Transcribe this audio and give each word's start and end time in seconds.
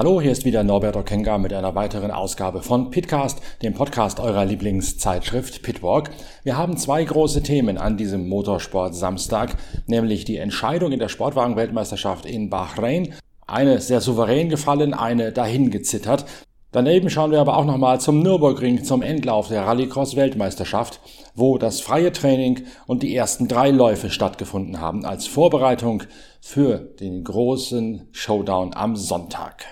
Hallo, 0.00 0.18
hier 0.18 0.32
ist 0.32 0.46
wieder 0.46 0.64
Norbert 0.64 0.96
Okenga 0.96 1.36
mit 1.36 1.52
einer 1.52 1.74
weiteren 1.74 2.10
Ausgabe 2.10 2.62
von 2.62 2.90
Pitcast, 2.90 3.42
dem 3.60 3.74
Podcast 3.74 4.18
eurer 4.18 4.46
Lieblingszeitschrift 4.46 5.62
Pitwalk. 5.62 6.08
Wir 6.42 6.56
haben 6.56 6.78
zwei 6.78 7.04
große 7.04 7.42
Themen 7.42 7.76
an 7.76 7.98
diesem 7.98 8.26
Motorsport 8.26 8.94
Samstag, 8.94 9.58
nämlich 9.86 10.24
die 10.24 10.38
Entscheidung 10.38 10.92
in 10.92 11.00
der 11.00 11.10
Sportwagen-Weltmeisterschaft 11.10 12.24
in 12.24 12.48
Bahrain. 12.48 13.12
Eine 13.46 13.78
sehr 13.82 14.00
souverän 14.00 14.48
gefallen, 14.48 14.94
eine 14.94 15.32
dahin 15.32 15.70
gezittert. 15.70 16.24
Daneben 16.72 17.10
schauen 17.10 17.32
wir 17.32 17.40
aber 17.40 17.56
auch 17.56 17.64
nochmal 17.64 18.00
zum 18.00 18.22
Nürburgring, 18.22 18.84
zum 18.84 19.02
Endlauf 19.02 19.48
der 19.48 19.66
Rallycross-Weltmeisterschaft, 19.66 21.00
wo 21.34 21.58
das 21.58 21.80
freie 21.80 22.12
Training 22.12 22.62
und 22.86 23.02
die 23.02 23.16
ersten 23.16 23.48
drei 23.48 23.70
Läufe 23.70 24.08
stattgefunden 24.08 24.80
haben, 24.80 25.04
als 25.04 25.26
Vorbereitung 25.26 26.04
für 26.40 26.78
den 26.78 27.24
großen 27.24 28.06
Showdown 28.12 28.72
am 28.74 28.94
Sonntag. 28.94 29.66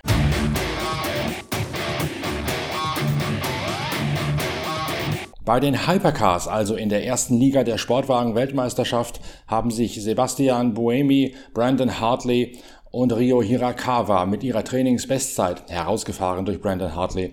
Bei 5.48 5.60
den 5.60 5.86
Hypercars, 5.86 6.46
also 6.46 6.74
in 6.74 6.90
der 6.90 7.06
ersten 7.06 7.38
Liga 7.38 7.64
der 7.64 7.78
Sportwagen-Weltmeisterschaft, 7.78 9.20
haben 9.46 9.70
sich 9.70 10.02
Sebastian 10.02 10.74
Buemi, 10.74 11.36
Brandon 11.54 12.00
Hartley 12.00 12.58
und 12.91 13.12
Rio 13.12 13.42
Hirakawa 13.42 14.27
mit 14.27 14.42
ihrer 14.42 14.64
Trainingsbestzeit, 14.64 15.64
herausgefahren 15.69 16.44
durch 16.44 16.61
Brandon 16.61 16.95
Hartley, 16.95 17.33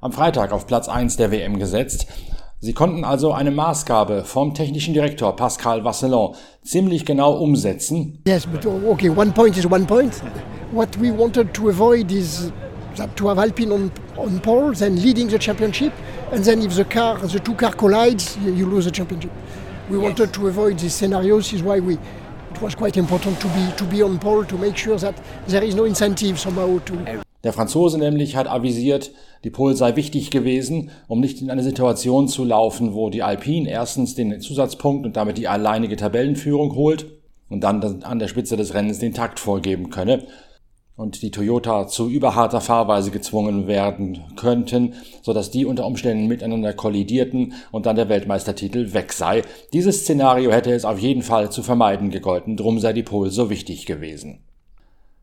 am 0.00 0.12
Freitag 0.12 0.52
auf 0.52 0.66
Platz 0.66 0.88
1 0.88 1.16
der 1.16 1.30
WM 1.30 1.58
gesetzt. 1.58 2.06
Sie 2.58 2.72
konnten 2.72 3.04
also 3.04 3.32
eine 3.32 3.50
Maßgabe 3.50 4.24
vom 4.24 4.54
technischen 4.54 4.94
Direktor 4.94 5.36
Pascal 5.36 5.84
Vasselon 5.84 6.34
ziemlich 6.64 7.04
genau 7.04 7.34
umsetzen. 7.34 8.22
Yes, 8.26 8.46
but 8.46 8.64
okay, 8.66 9.10
one 9.10 9.30
point 9.30 9.56
is 9.56 9.66
one 9.66 9.84
point. 9.84 10.22
What 10.72 10.88
we 11.00 11.16
wanted 11.16 11.52
to 11.54 11.68
avoid 11.68 12.10
is 12.10 12.50
to 13.16 13.28
have 13.28 13.38
Alpine 13.38 13.72
on, 13.72 13.90
on 14.16 14.40
pole, 14.40 14.72
then 14.72 14.96
leading 14.96 15.28
the 15.28 15.38
championship, 15.38 15.92
and 16.32 16.42
then 16.44 16.62
if 16.62 16.74
the 16.74 16.84
car, 16.84 17.18
the 17.18 17.38
two 17.38 17.54
car 17.54 17.72
collides, 17.72 18.36
you, 18.38 18.52
you 18.52 18.66
lose 18.66 18.86
the 18.86 18.90
championship. 18.90 19.30
We 19.88 19.98
wanted 19.98 20.32
to 20.32 20.48
avoid 20.48 20.78
these 20.78 20.94
scenarios. 20.94 21.52
Is 21.52 21.62
why 21.62 21.78
we 21.78 21.98
Der 27.44 27.52
Franzose 27.52 27.98
nämlich 27.98 28.34
hat 28.34 28.48
avisiert, 28.48 29.12
die 29.44 29.50
Pole 29.50 29.76
sei 29.76 29.94
wichtig 29.94 30.30
gewesen, 30.30 30.90
um 31.06 31.20
nicht 31.20 31.40
in 31.40 31.50
eine 31.50 31.62
Situation 31.62 32.28
zu 32.28 32.44
laufen, 32.44 32.94
wo 32.94 33.10
die 33.10 33.22
Alpine 33.22 33.68
erstens 33.68 34.14
den 34.14 34.40
Zusatzpunkt 34.40 35.06
und 35.06 35.16
damit 35.16 35.38
die 35.38 35.48
alleinige 35.48 35.96
Tabellenführung 35.96 36.74
holt 36.74 37.06
und 37.48 37.60
dann 37.62 38.02
an 38.02 38.18
der 38.18 38.28
Spitze 38.28 38.56
des 38.56 38.74
Rennens 38.74 38.98
den 38.98 39.14
Takt 39.14 39.38
vorgeben 39.38 39.90
könne 39.90 40.26
und 40.96 41.22
die 41.22 41.30
Toyota 41.30 41.86
zu 41.86 42.08
überharter 42.08 42.60
Fahrweise 42.60 43.10
gezwungen 43.10 43.66
werden 43.66 44.24
könnten, 44.36 44.94
so 45.22 45.32
dass 45.32 45.50
die 45.50 45.66
unter 45.66 45.86
Umständen 45.86 46.26
miteinander 46.26 46.72
kollidierten 46.72 47.54
und 47.70 47.86
dann 47.86 47.96
der 47.96 48.08
Weltmeistertitel 48.08 48.94
weg 48.94 49.12
sei. 49.12 49.42
Dieses 49.72 50.00
Szenario 50.00 50.50
hätte 50.50 50.72
es 50.72 50.84
auf 50.84 50.98
jeden 50.98 51.22
Fall 51.22 51.50
zu 51.50 51.62
vermeiden 51.62 52.10
gegolten, 52.10 52.56
drum 52.56 52.80
sei 52.80 52.92
die 52.92 53.02
Pole 53.02 53.30
so 53.30 53.50
wichtig 53.50 53.86
gewesen. 53.86 54.40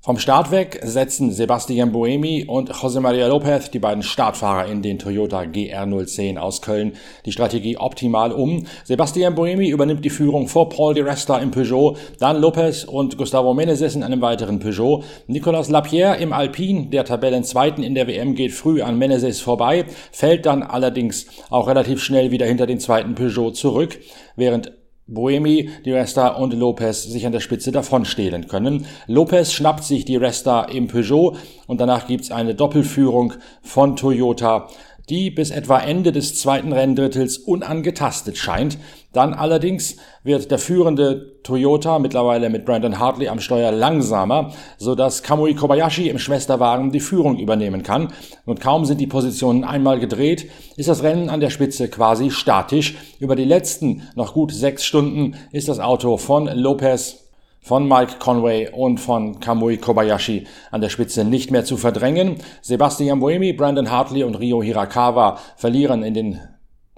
Vom 0.05 0.19
Start 0.19 0.51
weg 0.51 0.81
setzen 0.83 1.31
Sebastian 1.31 1.93
Buemi 1.93 2.43
und 2.45 2.69
José 2.73 2.99
María 2.99 3.29
López, 3.29 3.71
die 3.71 3.79
beiden 3.79 4.03
Startfahrer 4.03 4.69
in 4.69 4.81
den 4.81 4.99
Toyota 4.99 5.43
GR010 5.43 6.37
aus 6.37 6.61
Köln, 6.61 6.97
die 7.25 7.31
Strategie 7.31 7.77
optimal 7.77 8.33
um. 8.33 8.65
Sebastian 8.83 9.33
Buemi 9.33 9.69
übernimmt 9.69 10.03
die 10.03 10.09
Führung 10.09 10.49
vor 10.49 10.67
Paul 10.67 10.93
Di 10.93 10.99
Resta 10.99 11.37
im 11.37 11.51
Peugeot, 11.51 11.95
dann 12.19 12.43
López 12.43 12.85
und 12.85 13.17
Gustavo 13.17 13.53
Menezes 13.53 13.95
in 13.95 14.03
einem 14.03 14.19
weiteren 14.19 14.59
Peugeot. 14.59 15.05
Nicolas 15.27 15.69
Lapierre 15.69 16.17
im 16.17 16.33
Alpine, 16.33 16.87
der 16.87 17.05
Tabellenzweiten 17.05 17.81
in 17.81 17.95
der 17.95 18.05
WM, 18.07 18.35
geht 18.35 18.51
früh 18.51 18.81
an 18.81 18.97
Menezes 18.97 19.39
vorbei, 19.39 19.85
fällt 20.11 20.45
dann 20.45 20.63
allerdings 20.63 21.27
auch 21.49 21.69
relativ 21.69 22.03
schnell 22.03 22.29
wieder 22.29 22.45
hinter 22.45 22.67
den 22.67 22.81
zweiten 22.81 23.15
Peugeot 23.15 23.51
zurück, 23.51 23.97
während 24.35 24.73
Boemi, 25.07 25.69
Di 25.85 25.91
Resta 25.91 26.29
und 26.29 26.53
Lopez 26.53 27.03
sich 27.03 27.25
an 27.25 27.33
der 27.33 27.41
Spitze 27.41 27.71
davonstehlen 27.71 28.47
können. 28.47 28.85
Lopez 29.07 29.51
schnappt 29.51 29.83
sich 29.83 30.05
Di 30.05 30.15
Resta 30.15 30.63
im 30.63 30.87
Peugeot 30.87 31.35
und 31.67 31.81
danach 31.81 32.07
gibt's 32.07 32.31
eine 32.31 32.55
Doppelführung 32.55 33.33
von 33.61 33.95
Toyota 33.95 34.69
die 35.09 35.29
bis 35.29 35.51
etwa 35.51 35.79
Ende 35.79 36.11
des 36.11 36.39
zweiten 36.39 36.71
Renndrittels 36.71 37.37
unangetastet 37.37 38.37
scheint. 38.37 38.77
Dann 39.11 39.33
allerdings 39.33 39.97
wird 40.23 40.49
der 40.49 40.57
führende 40.57 41.41
Toyota 41.43 41.99
mittlerweile 41.99 42.49
mit 42.49 42.65
Brandon 42.65 42.99
Hartley 42.99 43.27
am 43.27 43.39
Steuer 43.39 43.71
langsamer, 43.71 44.53
so 44.77 44.95
dass 44.95 45.21
Kamui 45.21 45.53
Kobayashi 45.53 46.09
im 46.09 46.19
Schwesterwagen 46.19 46.91
die 46.91 46.99
Führung 46.99 47.37
übernehmen 47.37 47.83
kann. 47.83 48.13
Und 48.45 48.61
kaum 48.61 48.85
sind 48.85 49.01
die 49.01 49.07
Positionen 49.07 49.63
einmal 49.63 49.99
gedreht, 49.99 50.49
ist 50.77 50.89
das 50.89 51.03
Rennen 51.03 51.29
an 51.29 51.41
der 51.41 51.49
Spitze 51.49 51.89
quasi 51.89 52.31
statisch. 52.31 52.95
Über 53.19 53.35
die 53.35 53.45
letzten 53.45 54.03
noch 54.15 54.33
gut 54.33 54.51
sechs 54.53 54.85
Stunden 54.85 55.35
ist 55.51 55.67
das 55.67 55.79
Auto 55.79 56.17
von 56.17 56.47
Lopez 56.47 57.22
von 57.63 57.87
Mike 57.87 58.15
Conway 58.19 58.69
und 58.69 58.99
von 58.99 59.39
Kamui 59.39 59.77
Kobayashi 59.77 60.45
an 60.69 60.81
der 60.81 60.89
Spitze 60.89 61.23
nicht 61.23 61.49
mehr 61.49 61.65
zu 61.65 61.77
verdrängen. 61.77 62.35
Sebastian 62.61 63.19
Buemi, 63.19 63.53
Brandon 63.53 63.89
Hartley 63.89 64.23
und 64.23 64.35
Rio 64.35 64.61
Hirakawa 64.61 65.39
verlieren 65.55 66.03
in 66.03 66.13
den 66.13 66.39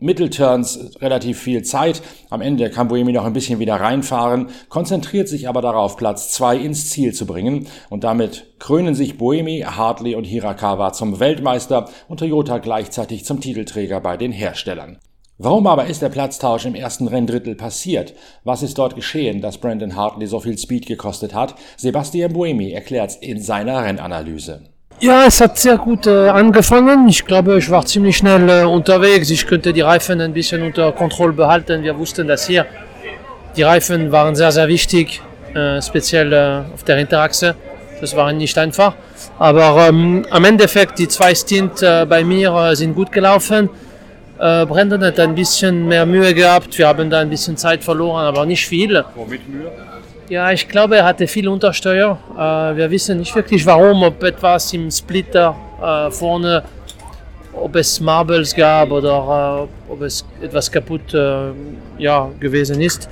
Mittelturns 0.02 0.92
relativ 1.00 1.40
viel 1.40 1.64
Zeit. 1.64 2.02
Am 2.30 2.42
Ende 2.42 2.70
kann 2.70 2.90
Buemi 2.90 3.14
noch 3.14 3.24
ein 3.24 3.32
bisschen 3.32 3.60
wieder 3.60 3.76
reinfahren, 3.76 4.50
konzentriert 4.68 5.30
sich 5.30 5.48
aber 5.48 5.62
darauf, 5.62 5.96
Platz 5.96 6.32
zwei 6.32 6.58
ins 6.58 6.90
Ziel 6.90 7.14
zu 7.14 7.26
bringen. 7.26 7.68
Und 7.90 8.04
damit 8.04 8.60
krönen 8.60 8.94
sich 8.94 9.18
Buemi, 9.18 9.62
Hartley 9.66 10.16
und 10.16 10.26
Hirakawa 10.26 10.92
zum 10.92 11.22
Weltmeister 11.22 11.90
und 12.10 12.20
Toyota 12.20 12.58
gleichzeitig 12.58 13.24
zum 13.24 13.40
Titelträger 13.40 14.02
bei 14.02 14.18
den 14.18 14.34
Herstellern. 14.34 14.98
Warum 15.38 15.68
aber 15.68 15.88
ist 15.88 16.02
der 16.02 16.08
Platztausch 16.08 16.66
im 16.66 16.76
ersten 16.76 17.10
Renndrittel 17.10 17.56
passiert? 17.56 18.14
Was 18.46 18.64
ist 18.64 18.78
dort 18.78 18.96
geschehen, 18.96 19.42
dass 19.42 19.58
Brandon 19.58 19.94
Hartley 19.94 20.28
so 20.28 20.40
viel 20.40 20.58
Speed 20.58 20.86
gekostet 20.86 21.34
hat? 21.34 21.56
Sebastian 21.76 22.32
Buemi 22.32 22.72
erklärt 22.72 23.18
in 23.20 23.42
seiner 23.42 23.84
Rennanalyse. 23.84 24.62
Ja, 25.02 25.26
es 25.26 25.42
hat 25.42 25.58
sehr 25.58 25.78
gut 25.78 26.08
äh, 26.08 26.30
angefangen. 26.30 27.10
Ich 27.10 27.26
glaube, 27.26 27.58
ich 27.58 27.70
war 27.70 27.86
ziemlich 27.86 28.16
schnell 28.16 28.48
äh, 28.50 28.64
unterwegs. 28.64 29.30
Ich 29.30 29.46
könnte 29.46 29.74
die 29.74 29.82
Reifen 29.82 30.22
ein 30.22 30.32
bisschen 30.32 30.62
unter 30.62 30.94
Kontrolle 30.94 31.34
behalten. 31.34 31.84
Wir 31.84 32.00
wussten 32.00 32.30
das 32.30 32.48
hier. 32.48 32.66
Die 33.58 33.64
Reifen 33.64 34.14
waren 34.14 34.36
sehr, 34.36 34.54
sehr 34.54 34.70
wichtig, 34.70 35.22
äh, 35.54 35.82
speziell 35.82 36.32
äh, 36.32 36.74
auf 36.74 36.86
der 36.86 36.96
Hinterachse. 36.96 37.56
Das 38.00 38.16
war 38.16 38.32
nicht 38.32 38.58
einfach. 38.58 38.96
Aber 39.38 39.90
ähm, 39.90 40.26
am 40.30 40.46
Endeffekt, 40.46 40.98
die 40.98 41.10
zwei 41.10 41.36
Stint 41.36 41.82
äh, 41.82 42.06
bei 42.08 42.24
mir 42.24 42.56
äh, 42.56 42.76
sind 42.78 42.96
gut 42.96 43.12
gelaufen. 43.12 43.70
Äh, 44.38 44.66
Brandon 44.66 45.02
hat 45.04 45.20
ein 45.20 45.34
bisschen 45.34 45.88
mehr 45.88 46.06
Mühe 46.06 46.34
gehabt. 46.34 46.78
Wir 46.78 46.88
haben 46.88 47.10
da 47.10 47.20
ein 47.20 47.30
bisschen 47.30 47.56
Zeit 47.56 47.84
verloren, 47.84 48.26
aber 48.26 48.46
nicht 48.46 48.68
viel. 48.68 49.04
Womit 49.16 49.48
Mühe? 49.48 49.72
Ja, 50.28 50.52
ich 50.52 50.68
glaube, 50.68 50.98
er 50.98 51.06
hatte 51.06 51.28
viel 51.28 51.48
Untersteuer. 51.48 52.18
Äh, 52.36 52.78
wir 52.78 52.92
wissen 52.92 53.20
nicht 53.20 53.34
wirklich 53.36 53.66
warum, 53.66 54.04
ob 54.04 54.22
etwas 54.24 54.74
im 54.74 54.92
Splitter 54.92 55.56
äh, 55.82 56.12
vorne, 56.12 56.64
ob 57.54 57.76
es 57.76 58.02
Marbles 58.02 58.54
gab 58.54 58.92
oder 58.92 59.68
äh, 59.90 59.92
ob 59.92 60.02
es 60.02 60.26
etwas 60.42 60.70
kaputt 60.70 61.14
äh, 61.14 61.52
ja, 61.98 62.30
gewesen 62.40 62.82
ist. 62.82 63.08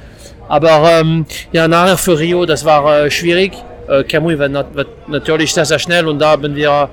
Aber 0.49 0.99
ähm, 0.99 1.25
ja, 1.53 1.67
nachher 1.67 1.97
für 1.97 2.19
Rio, 2.19 2.45
das 2.45 2.65
war 2.65 3.05
äh, 3.05 3.11
schwierig. 3.11 3.53
Äh, 3.87 4.03
Kamui 4.03 4.37
war, 4.37 4.49
nat 4.49 4.75
war 4.75 4.85
natürlich 5.07 5.53
sehr, 5.53 5.65
sehr 5.65 5.79
schnell 5.79 6.07
und 6.07 6.19
da 6.19 6.31
haben 6.31 6.55
wir 6.55 6.89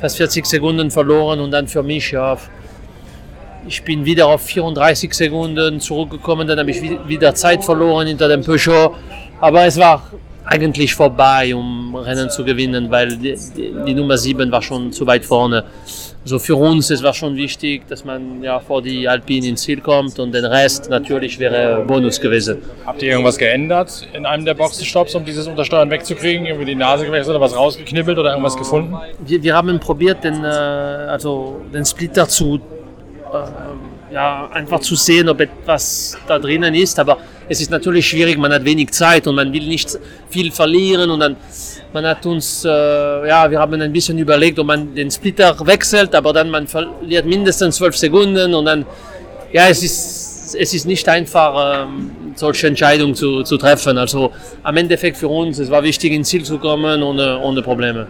fast 0.00 0.16
40 0.16 0.44
Sekunden 0.44 0.90
verloren 0.90 1.40
und 1.40 1.50
dann 1.50 1.66
für 1.66 1.82
mich 1.82 2.10
ja, 2.10 2.36
ich 3.66 3.82
bin 3.82 4.04
wieder 4.04 4.26
auf 4.26 4.42
34 4.42 5.12
Sekunden 5.12 5.80
zurückgekommen, 5.80 6.46
dann 6.46 6.58
habe 6.58 6.70
ich 6.70 6.80
wieder 7.06 7.34
Zeit 7.34 7.64
verloren 7.64 8.06
hinter 8.06 8.28
dem 8.28 8.42
Peugeot. 8.42 8.94
Aber 9.40 9.64
es 9.64 9.78
war 9.78 10.10
eigentlich 10.44 10.94
vorbei, 10.94 11.54
um 11.54 11.94
Rennen 11.94 12.28
zu 12.30 12.44
gewinnen, 12.44 12.90
weil 12.90 13.16
die, 13.16 13.34
die, 13.56 13.74
die 13.86 13.94
Nummer 13.94 14.18
7 14.18 14.50
war 14.52 14.60
schon 14.60 14.92
zu 14.92 15.06
weit 15.06 15.24
vorne. 15.24 15.64
So 16.26 16.38
für 16.38 16.56
uns 16.56 16.90
es 16.90 17.02
war 17.02 17.12
schon 17.12 17.36
wichtig, 17.36 17.86
dass 17.88 18.04
man 18.04 18.42
ja 18.42 18.58
vor 18.58 18.80
die 18.80 19.06
Alpine 19.06 19.48
ins 19.48 19.62
Ziel 19.62 19.80
kommt 19.80 20.18
und 20.18 20.32
den 20.32 20.44
Rest 20.44 20.88
natürlich 20.88 21.38
wäre 21.38 21.84
Bonus 21.86 22.18
gewesen. 22.18 22.62
Habt 22.86 23.02
ihr 23.02 23.10
irgendwas 23.10 23.36
geändert 23.36 24.06
in 24.14 24.24
einem 24.24 24.44
der 24.44 24.54
Boxenstopps, 24.54 25.14
um 25.14 25.24
dieses 25.24 25.46
Untersteuern 25.46 25.90
wegzukriegen? 25.90 26.46
Irgendwie 26.46 26.66
die 26.66 26.74
Nase 26.74 27.04
gewechselt 27.04 27.36
oder 27.36 27.44
was 27.44 27.54
rausgeknibbelt 27.54 28.18
oder 28.18 28.30
irgendwas 28.30 28.56
gefunden? 28.56 28.94
Wir, 29.26 29.42
wir 29.42 29.54
haben 29.54 29.78
probiert, 29.80 30.24
den, 30.24 30.44
also 30.44 31.60
den 31.72 31.84
Splitter 31.84 32.26
zu 32.26 32.58
äh, 33.34 34.14
ja, 34.14 34.48
einfach 34.52 34.80
zu 34.80 34.94
sehen, 34.94 35.28
ob 35.28 35.40
etwas 35.40 36.16
da 36.26 36.38
drinnen 36.38 36.74
ist. 36.74 36.98
Aber 36.98 37.18
es 37.48 37.60
ist 37.60 37.70
natürlich 37.70 38.08
schwierig, 38.08 38.38
man 38.38 38.52
hat 38.52 38.64
wenig 38.64 38.90
Zeit 38.90 39.26
und 39.26 39.34
man 39.34 39.52
will 39.52 39.66
nicht 39.66 39.98
viel 40.30 40.50
verlieren 40.50 41.10
und 41.10 41.20
dann 41.20 41.36
man 41.92 42.04
hat 42.06 42.26
uns, 42.26 42.64
äh, 42.64 42.68
ja, 42.68 43.48
wir 43.48 43.60
haben 43.60 43.80
ein 43.80 43.92
bisschen 43.92 44.18
überlegt, 44.18 44.58
ob 44.58 44.66
man 44.66 44.94
den 44.94 45.10
Splitter 45.12 45.56
wechselt, 45.64 46.12
aber 46.14 46.32
dann 46.32 46.50
man 46.50 46.66
verliert 46.66 47.24
mindestens 47.24 47.76
zwölf 47.76 47.96
Sekunden 47.96 48.52
und 48.52 48.64
dann, 48.64 48.84
ja, 49.52 49.68
es 49.68 49.82
ist, 49.84 50.56
es 50.58 50.74
ist 50.74 50.86
nicht 50.86 51.08
einfach, 51.08 51.84
ähm, 51.84 52.10
solche 52.34 52.66
Entscheidungen 52.66 53.14
zu, 53.14 53.44
zu 53.44 53.56
treffen. 53.56 53.96
Also 53.96 54.32
am 54.64 54.76
Endeffekt 54.76 55.16
für 55.16 55.28
uns, 55.28 55.60
es 55.60 55.70
war 55.70 55.84
wichtig, 55.84 56.12
ins 56.12 56.28
Ziel 56.28 56.42
zu 56.42 56.58
kommen 56.58 57.00
ohne, 57.02 57.38
ohne 57.38 57.62
Probleme. 57.62 58.08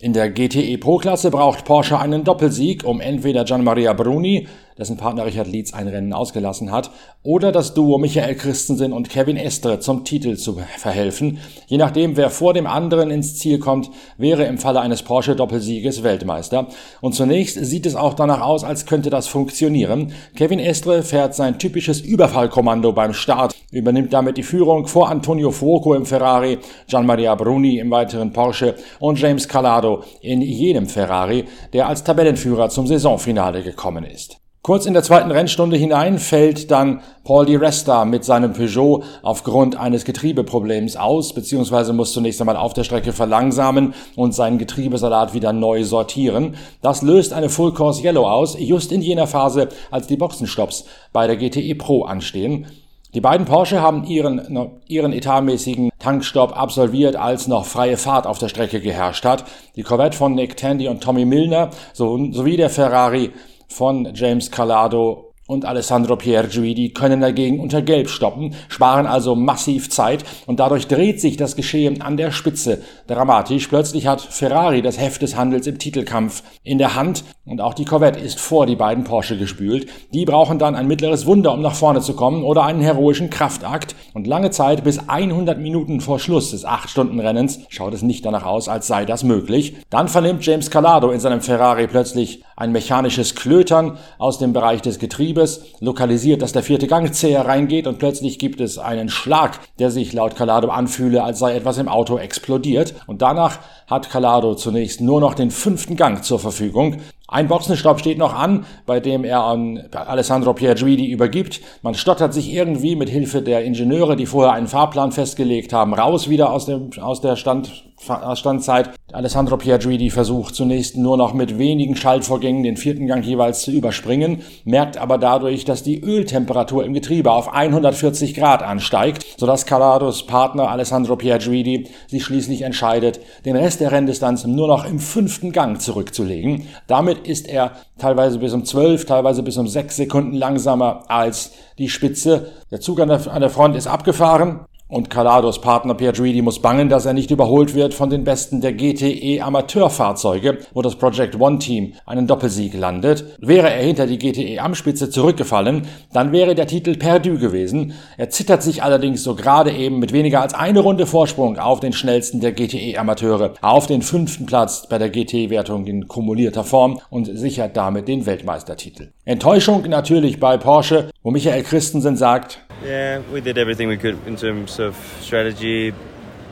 In 0.00 0.12
der 0.12 0.30
GTE 0.30 0.78
Pro-Klasse 0.78 1.32
braucht 1.32 1.64
Porsche 1.64 1.98
einen 1.98 2.22
Doppelsieg, 2.22 2.84
um 2.84 3.00
entweder 3.00 3.42
Gianmaria 3.42 3.92
Bruni 3.94 4.46
dessen 4.78 4.96
Partner 4.96 5.26
Richard 5.26 5.48
Leeds 5.48 5.74
ein 5.74 5.88
Rennen 5.88 6.12
ausgelassen 6.12 6.70
hat, 6.72 6.90
oder 7.22 7.52
das 7.52 7.74
Duo 7.74 7.98
Michael 7.98 8.36
Christensen 8.36 8.92
und 8.92 9.10
Kevin 9.10 9.36
Estre 9.36 9.80
zum 9.80 10.04
Titel 10.04 10.36
zu 10.36 10.60
verhelfen. 10.78 11.38
Je 11.66 11.76
nachdem, 11.76 12.16
wer 12.16 12.30
vor 12.30 12.54
dem 12.54 12.66
anderen 12.66 13.10
ins 13.10 13.36
Ziel 13.38 13.58
kommt, 13.58 13.90
wäre 14.16 14.44
im 14.44 14.58
Falle 14.58 14.80
eines 14.80 15.02
Porsche 15.02 15.36
Doppelsieges 15.36 16.02
Weltmeister. 16.02 16.68
Und 17.00 17.14
zunächst 17.14 17.62
sieht 17.64 17.86
es 17.86 17.96
auch 17.96 18.14
danach 18.14 18.40
aus, 18.40 18.64
als 18.64 18.86
könnte 18.86 19.10
das 19.10 19.28
funktionieren. 19.28 20.12
Kevin 20.36 20.60
Estre 20.60 21.02
fährt 21.02 21.34
sein 21.34 21.58
typisches 21.58 22.00
Überfallkommando 22.00 22.92
beim 22.92 23.12
Start, 23.12 23.54
übernimmt 23.70 24.12
damit 24.12 24.36
die 24.36 24.42
Führung 24.42 24.86
vor 24.86 25.08
Antonio 25.10 25.50
Fuoco 25.50 25.94
im 25.94 26.06
Ferrari, 26.06 26.58
Gianmaria 26.86 27.34
Bruni 27.34 27.78
im 27.78 27.90
weiteren 27.90 28.32
Porsche 28.32 28.76
und 29.00 29.20
James 29.20 29.48
Calado 29.48 30.04
in 30.20 30.40
jenem 30.40 30.86
Ferrari, 30.88 31.44
der 31.72 31.88
als 31.88 32.04
Tabellenführer 32.04 32.68
zum 32.68 32.86
Saisonfinale 32.86 33.62
gekommen 33.62 34.04
ist. 34.04 34.38
Kurz 34.68 34.84
in 34.84 34.92
der 34.92 35.02
zweiten 35.02 35.30
Rennstunde 35.30 35.78
hinein 35.78 36.18
fällt 36.18 36.70
dann 36.70 37.00
Paul 37.24 37.46
Di 37.46 37.56
Resta 37.56 38.04
mit 38.04 38.22
seinem 38.26 38.52
Peugeot 38.52 39.02
aufgrund 39.22 39.80
eines 39.80 40.04
Getriebeproblems 40.04 40.94
aus, 40.98 41.32
beziehungsweise 41.32 41.94
muss 41.94 42.12
zunächst 42.12 42.38
einmal 42.42 42.58
auf 42.58 42.74
der 42.74 42.84
Strecke 42.84 43.14
verlangsamen 43.14 43.94
und 44.14 44.34
seinen 44.34 44.58
Getriebesalat 44.58 45.32
wieder 45.32 45.54
neu 45.54 45.84
sortieren. 45.84 46.56
Das 46.82 47.00
löst 47.00 47.32
eine 47.32 47.48
Full 47.48 47.72
Course 47.72 48.02
Yellow 48.02 48.28
aus, 48.28 48.58
just 48.58 48.92
in 48.92 49.00
jener 49.00 49.26
Phase, 49.26 49.70
als 49.90 50.06
die 50.06 50.18
Boxenstopps 50.18 50.84
bei 51.14 51.26
der 51.26 51.38
GTE 51.38 51.74
Pro 51.74 52.02
anstehen. 52.02 52.66
Die 53.14 53.22
beiden 53.22 53.46
Porsche 53.46 53.80
haben 53.80 54.04
ihren, 54.04 54.70
ihren 54.86 55.14
etatmäßigen 55.14 55.88
Tankstopp 55.98 56.54
absolviert, 56.54 57.16
als 57.16 57.48
noch 57.48 57.64
freie 57.64 57.96
Fahrt 57.96 58.26
auf 58.26 58.38
der 58.38 58.50
Strecke 58.50 58.82
geherrscht 58.82 59.24
hat. 59.24 59.46
Die 59.76 59.82
Corvette 59.82 60.18
von 60.18 60.34
Nick 60.34 60.58
Tandy 60.58 60.88
und 60.88 61.02
Tommy 61.02 61.24
Milner 61.24 61.70
sowie 61.94 62.58
der 62.58 62.68
Ferrari 62.68 63.30
von 63.68 64.12
James 64.14 64.50
Calado 64.50 65.28
und 65.48 65.64
Alessandro 65.64 66.16
Piergiuidi 66.16 66.90
können 66.90 67.22
dagegen 67.22 67.58
unter 67.58 67.80
Gelb 67.80 68.10
stoppen, 68.10 68.54
sparen 68.68 69.06
also 69.06 69.34
massiv 69.34 69.88
Zeit 69.88 70.24
und 70.46 70.60
dadurch 70.60 70.88
dreht 70.88 71.20
sich 71.20 71.38
das 71.38 71.56
Geschehen 71.56 72.02
an 72.02 72.18
der 72.18 72.32
Spitze 72.32 72.82
dramatisch. 73.06 73.66
Plötzlich 73.66 74.06
hat 74.06 74.20
Ferrari 74.20 74.82
das 74.82 74.98
Heft 74.98 75.22
des 75.22 75.36
Handels 75.36 75.66
im 75.66 75.78
Titelkampf 75.78 76.42
in 76.62 76.76
der 76.76 76.94
Hand 76.94 77.24
und 77.48 77.60
auch 77.60 77.74
die 77.74 77.84
Corvette 77.84 78.18
ist 78.18 78.38
vor 78.40 78.66
die 78.66 78.76
beiden 78.76 79.04
Porsche 79.04 79.38
gespült. 79.38 79.88
Die 80.12 80.24
brauchen 80.24 80.58
dann 80.58 80.74
ein 80.74 80.86
mittleres 80.86 81.26
Wunder, 81.26 81.52
um 81.52 81.62
nach 81.62 81.74
vorne 81.74 82.00
zu 82.00 82.14
kommen 82.14 82.44
oder 82.44 82.64
einen 82.64 82.80
heroischen 82.80 83.30
Kraftakt 83.30 83.94
und 84.14 84.26
lange 84.26 84.50
Zeit 84.50 84.84
bis 84.84 85.08
100 85.08 85.58
Minuten 85.58 86.00
vor 86.00 86.18
Schluss 86.18 86.50
des 86.50 86.66
8-Stunden-Rennens 86.66 87.60
schaut 87.68 87.94
es 87.94 88.02
nicht 88.02 88.24
danach 88.24 88.44
aus, 88.44 88.68
als 88.68 88.86
sei 88.86 89.04
das 89.04 89.24
möglich. 89.24 89.76
Dann 89.90 90.08
vernimmt 90.08 90.44
James 90.44 90.70
Calado 90.70 91.10
in 91.10 91.20
seinem 91.20 91.40
Ferrari 91.40 91.86
plötzlich 91.86 92.42
ein 92.56 92.72
mechanisches 92.72 93.34
Klötern 93.34 93.98
aus 94.18 94.38
dem 94.38 94.52
Bereich 94.52 94.82
des 94.82 94.98
Getriebes 94.98 95.62
lokalisiert, 95.80 96.42
dass 96.42 96.52
der 96.52 96.64
vierte 96.64 96.88
Gang 96.88 97.14
zäher 97.14 97.46
reingeht 97.46 97.86
und 97.86 97.98
plötzlich 97.98 98.38
gibt 98.38 98.60
es 98.60 98.78
einen 98.78 99.08
Schlag, 99.08 99.60
der 99.78 99.90
sich 99.90 100.12
laut 100.12 100.34
Calado 100.34 100.68
anfühle, 100.68 101.22
als 101.22 101.38
sei 101.38 101.54
etwas 101.54 101.78
im 101.78 101.88
Auto 101.88 102.18
explodiert. 102.18 102.94
Und 103.06 103.22
danach 103.22 103.60
hat 103.86 104.10
Calado 104.10 104.54
zunächst 104.54 105.00
nur 105.00 105.20
noch 105.20 105.34
den 105.34 105.50
fünften 105.50 105.96
Gang 105.96 106.24
zur 106.24 106.38
Verfügung. 106.38 106.96
Ein 107.30 107.46
Boxenstopp 107.46 108.00
steht 108.00 108.16
noch 108.16 108.34
an, 108.34 108.64
bei 108.86 109.00
dem 109.00 109.22
er 109.22 109.44
an 109.44 109.84
Alessandro 109.92 110.54
Pierguidi 110.54 111.10
übergibt. 111.10 111.60
Man 111.82 111.94
stottert 111.94 112.32
sich 112.32 112.50
irgendwie 112.54 112.96
mit 112.96 113.10
Hilfe 113.10 113.42
der 113.42 113.64
Ingenieure, 113.64 114.16
die 114.16 114.24
vorher 114.24 114.54
einen 114.54 114.66
Fahrplan 114.66 115.12
festgelegt 115.12 115.74
haben, 115.74 115.92
raus 115.92 116.30
wieder 116.30 116.50
aus, 116.50 116.64
dem, 116.64 116.88
aus 116.98 117.20
der 117.20 117.36
Stand, 117.36 117.84
Standzeit. 118.00 118.90
Alessandro 119.12 119.56
Pierguidi 119.56 120.10
versucht 120.10 120.54
zunächst 120.54 120.96
nur 120.96 121.16
noch 121.16 121.32
mit 121.32 121.58
wenigen 121.58 121.96
Schaltvorgängen 121.96 122.62
den 122.62 122.76
vierten 122.76 123.06
Gang 123.06 123.24
jeweils 123.24 123.62
zu 123.62 123.70
überspringen, 123.70 124.42
merkt 124.64 124.98
aber 124.98 125.16
dadurch, 125.16 125.64
dass 125.64 125.82
die 125.82 126.00
Öltemperatur 126.00 126.84
im 126.84 126.92
Getriebe 126.92 127.32
auf 127.32 127.52
140 127.52 128.34
Grad 128.34 128.62
ansteigt, 128.62 129.24
sodass 129.38 129.66
Calados 129.66 130.26
Partner 130.26 130.68
Alessandro 130.68 131.16
Pierguidi 131.16 131.88
sich 132.06 132.24
schließlich 132.24 132.62
entscheidet, 132.62 133.20
den 133.44 133.56
Rest 133.56 133.80
der 133.80 133.92
Renndistanz 133.92 134.46
nur 134.46 134.68
noch 134.68 134.84
im 134.84 134.98
fünften 134.98 135.52
Gang 135.52 135.80
zurückzulegen. 135.80 136.66
Damit 136.86 137.26
ist 137.26 137.48
er 137.48 137.72
teilweise 137.98 138.38
bis 138.38 138.52
um 138.52 138.64
12, 138.64 139.06
teilweise 139.06 139.42
bis 139.42 139.56
um 139.56 139.66
6 139.66 139.96
Sekunden 139.96 140.34
langsamer 140.34 141.04
als 141.08 141.52
die 141.78 141.88
Spitze. 141.88 142.52
Der 142.70 142.80
Zug 142.80 143.00
an 143.00 143.08
der 143.08 143.50
Front 143.50 143.74
ist 143.74 143.86
abgefahren. 143.86 144.66
Und 144.90 145.10
Calados 145.10 145.60
Partner 145.60 145.92
Pietruidi 145.92 146.40
muss 146.40 146.62
bangen, 146.62 146.88
dass 146.88 147.04
er 147.04 147.12
nicht 147.12 147.30
überholt 147.30 147.74
wird 147.74 147.92
von 147.92 148.08
den 148.08 148.24
Besten 148.24 148.62
der 148.62 148.72
GTE 148.72 149.42
Amateurfahrzeuge, 149.42 150.60
wo 150.72 150.80
das 150.80 150.96
Project 150.96 151.38
One 151.38 151.58
Team 151.58 151.92
einen 152.06 152.26
Doppelsieg 152.26 152.72
landet. 152.72 153.36
Wäre 153.38 153.70
er 153.70 153.82
hinter 153.82 154.06
die 154.06 154.18
GTE 154.18 154.60
am 154.60 154.74
Spitze 154.74 155.10
zurückgefallen, 155.10 155.82
dann 156.14 156.32
wäre 156.32 156.54
der 156.54 156.66
Titel 156.66 156.96
perdu 156.96 157.38
gewesen. 157.38 157.92
Er 158.16 158.30
zittert 158.30 158.62
sich 158.62 158.82
allerdings 158.82 159.22
so 159.22 159.34
gerade 159.34 159.72
eben 159.72 159.98
mit 159.98 160.14
weniger 160.14 160.40
als 160.40 160.54
eine 160.54 160.80
Runde 160.80 161.04
Vorsprung 161.04 161.58
auf 161.58 161.80
den 161.80 161.92
schnellsten 161.92 162.40
der 162.40 162.52
GTE 162.52 162.96
Amateure, 162.98 163.52
auf 163.60 163.86
den 163.86 164.00
fünften 164.00 164.46
Platz 164.46 164.86
bei 164.88 164.96
der 164.96 165.10
GTE-Wertung 165.10 165.84
in 165.86 166.08
kumulierter 166.08 166.64
Form 166.64 166.98
und 167.10 167.26
sichert 167.26 167.76
damit 167.76 168.08
den 168.08 168.24
Weltmeistertitel. 168.24 169.12
Enttäuschung 169.26 169.82
natürlich 169.82 170.40
bei 170.40 170.56
Porsche, 170.56 171.10
wo 171.22 171.30
Michael 171.30 171.62
Christensen 171.62 172.16
sagt, 172.16 172.60
Yeah, 172.82 173.22
we 173.32 173.40
did 173.40 173.58
everything 173.58 173.88
we 173.88 173.96
could 173.96 174.24
in 174.26 174.36
terms 174.36 174.78
of 174.78 174.96
strategy, 175.20 175.92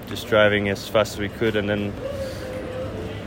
just 0.08 0.26
driving 0.26 0.68
as 0.68 0.88
fast 0.88 1.14
as 1.14 1.18
we 1.20 1.28
could, 1.28 1.54
and 1.54 1.68
then 1.68 1.92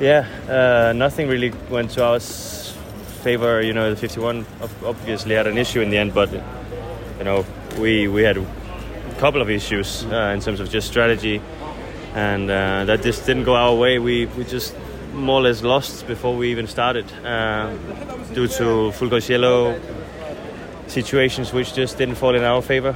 yeah, 0.02 0.28
uh, 0.50 0.94
nothing 0.94 1.30
really 1.30 1.54
went 1.70 1.92
to 1.92 2.04
our 2.04 2.20
favor. 2.20 3.62
You 3.62 3.72
know, 3.72 3.90
the 3.90 3.96
51 3.96 4.46
obviously 4.84 5.36
had 5.36 5.48
an 5.48 5.58
issue 5.58 5.80
in 5.80 5.92
the 5.92 5.98
end, 5.98 6.14
but 6.14 6.30
you 6.34 7.24
know, 7.24 7.46
we 7.80 8.10
we 8.10 8.24
had 8.24 8.38
a 8.38 8.46
couple 9.18 9.42
of 9.42 9.50
issues 9.50 10.04
uh, 10.06 10.34
in 10.36 10.42
terms 10.42 10.60
of 10.60 10.70
just 10.70 10.88
strategy, 10.90 11.42
and 12.16 12.52
uh, 12.52 12.84
that 12.84 13.02
just 13.02 13.26
didn't 13.26 13.46
go 13.46 13.56
our 13.56 13.76
way. 13.76 13.98
We 14.00 14.26
we 14.26 14.44
just 14.44 14.76
more 15.14 15.40
or 15.40 15.44
less 15.44 15.64
lost 15.64 16.06
before 16.06 16.36
we 16.36 16.52
even 16.52 16.68
started 16.68 17.06
uh, 17.26 17.72
due 18.34 18.48
to 18.48 18.92
Fulgos 18.92 19.30
Yellow 19.30 19.80
situations 20.90 21.54
which 21.54 21.76
just 21.76 21.98
didn't 21.98 22.16
fall 22.16 22.36
in 22.36 22.44
our 22.44 22.62
favor, 22.62 22.96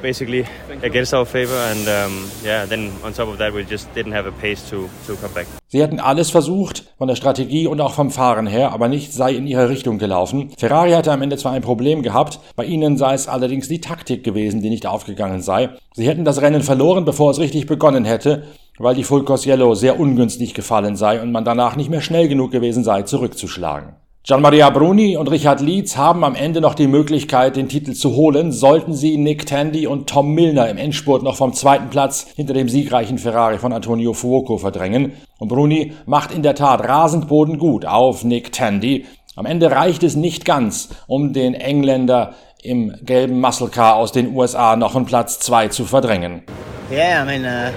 basically 0.00 0.44
against 0.82 1.12
our 1.12 1.26
favor. 1.26 1.56
And 1.70 1.88
um, 1.88 2.30
yeah, 2.44 2.66
then 2.66 2.90
on 3.04 3.12
top 3.12 3.28
of 3.28 3.38
that, 3.38 3.52
we 3.52 3.64
just 3.64 3.92
didn't 3.94 4.12
have 4.12 4.26
a 4.26 4.32
pace 4.32 4.62
to, 4.70 4.88
to 5.06 5.16
come 5.16 5.32
back. 5.34 5.46
Sie 5.68 5.82
hatten 5.82 6.00
alles 6.00 6.30
versucht, 6.30 6.84
von 6.98 7.08
der 7.08 7.16
Strategie 7.16 7.66
und 7.66 7.80
auch 7.80 7.94
vom 7.94 8.10
Fahren 8.10 8.46
her, 8.46 8.72
aber 8.72 8.88
nichts 8.88 9.16
sei 9.16 9.32
in 9.32 9.46
ihre 9.46 9.68
Richtung 9.68 9.98
gelaufen. 9.98 10.50
Ferrari 10.58 10.92
hatte 10.92 11.12
am 11.12 11.22
Ende 11.22 11.36
zwar 11.38 11.52
ein 11.52 11.62
Problem 11.62 12.02
gehabt, 12.02 12.40
bei 12.56 12.64
ihnen 12.64 12.96
sei 12.98 13.14
es 13.14 13.26
allerdings 13.26 13.68
die 13.68 13.80
Taktik 13.80 14.22
gewesen, 14.22 14.60
die 14.60 14.70
nicht 14.70 14.86
aufgegangen 14.86 15.40
sei. 15.40 15.70
Sie 15.94 16.06
hätten 16.06 16.24
das 16.24 16.42
Rennen 16.42 16.62
verloren, 16.62 17.04
bevor 17.04 17.30
es 17.30 17.38
richtig 17.38 17.66
begonnen 17.66 18.04
hätte, 18.04 18.44
weil 18.78 18.94
die 18.94 19.04
Full 19.04 19.24
Course 19.24 19.48
Yellow 19.48 19.74
sehr 19.74 19.98
ungünstig 19.98 20.54
gefallen 20.54 20.96
sei 20.96 21.22
und 21.22 21.32
man 21.32 21.44
danach 21.44 21.76
nicht 21.76 21.90
mehr 21.90 22.02
schnell 22.02 22.28
genug 22.28 22.50
gewesen 22.50 22.84
sei, 22.84 23.02
zurückzuschlagen. 23.02 23.94
Gianmaria 24.24 24.70
Bruni 24.70 25.16
und 25.16 25.28
Richard 25.32 25.60
Leeds 25.60 25.96
haben 25.96 26.22
am 26.22 26.36
Ende 26.36 26.60
noch 26.60 26.76
die 26.76 26.86
Möglichkeit, 26.86 27.56
den 27.56 27.68
Titel 27.68 27.92
zu 27.92 28.14
holen, 28.14 28.52
sollten 28.52 28.94
sie 28.94 29.16
Nick 29.16 29.46
Tandy 29.46 29.88
und 29.88 30.08
Tom 30.08 30.32
Milner 30.32 30.68
im 30.68 30.78
Endspurt 30.78 31.24
noch 31.24 31.34
vom 31.34 31.52
zweiten 31.54 31.90
Platz 31.90 32.28
hinter 32.36 32.54
dem 32.54 32.68
siegreichen 32.68 33.18
Ferrari 33.18 33.58
von 33.58 33.72
Antonio 33.72 34.12
Fuoco 34.12 34.58
verdrängen. 34.58 35.14
Und 35.40 35.48
Bruni 35.48 35.94
macht 36.06 36.30
in 36.30 36.44
der 36.44 36.54
Tat 36.54 36.86
rasend 36.86 37.26
bodengut 37.26 37.84
auf 37.84 38.22
Nick 38.22 38.52
Tandy. 38.52 39.06
Am 39.34 39.44
Ende 39.44 39.72
reicht 39.72 40.04
es 40.04 40.14
nicht 40.14 40.44
ganz, 40.44 40.90
um 41.08 41.32
den 41.32 41.54
Engländer 41.54 42.34
im 42.62 42.94
gelben 43.02 43.40
Muscle 43.40 43.70
Car 43.70 43.96
aus 43.96 44.12
den 44.12 44.36
USA 44.36 44.76
noch 44.76 44.92
von 44.92 45.04
Platz 45.04 45.40
2 45.40 45.66
zu 45.66 45.84
verdrängen. 45.84 46.44
Yeah, 46.92 47.24
I 47.24 47.26
mean, 47.26 47.44
uh, 47.44 47.72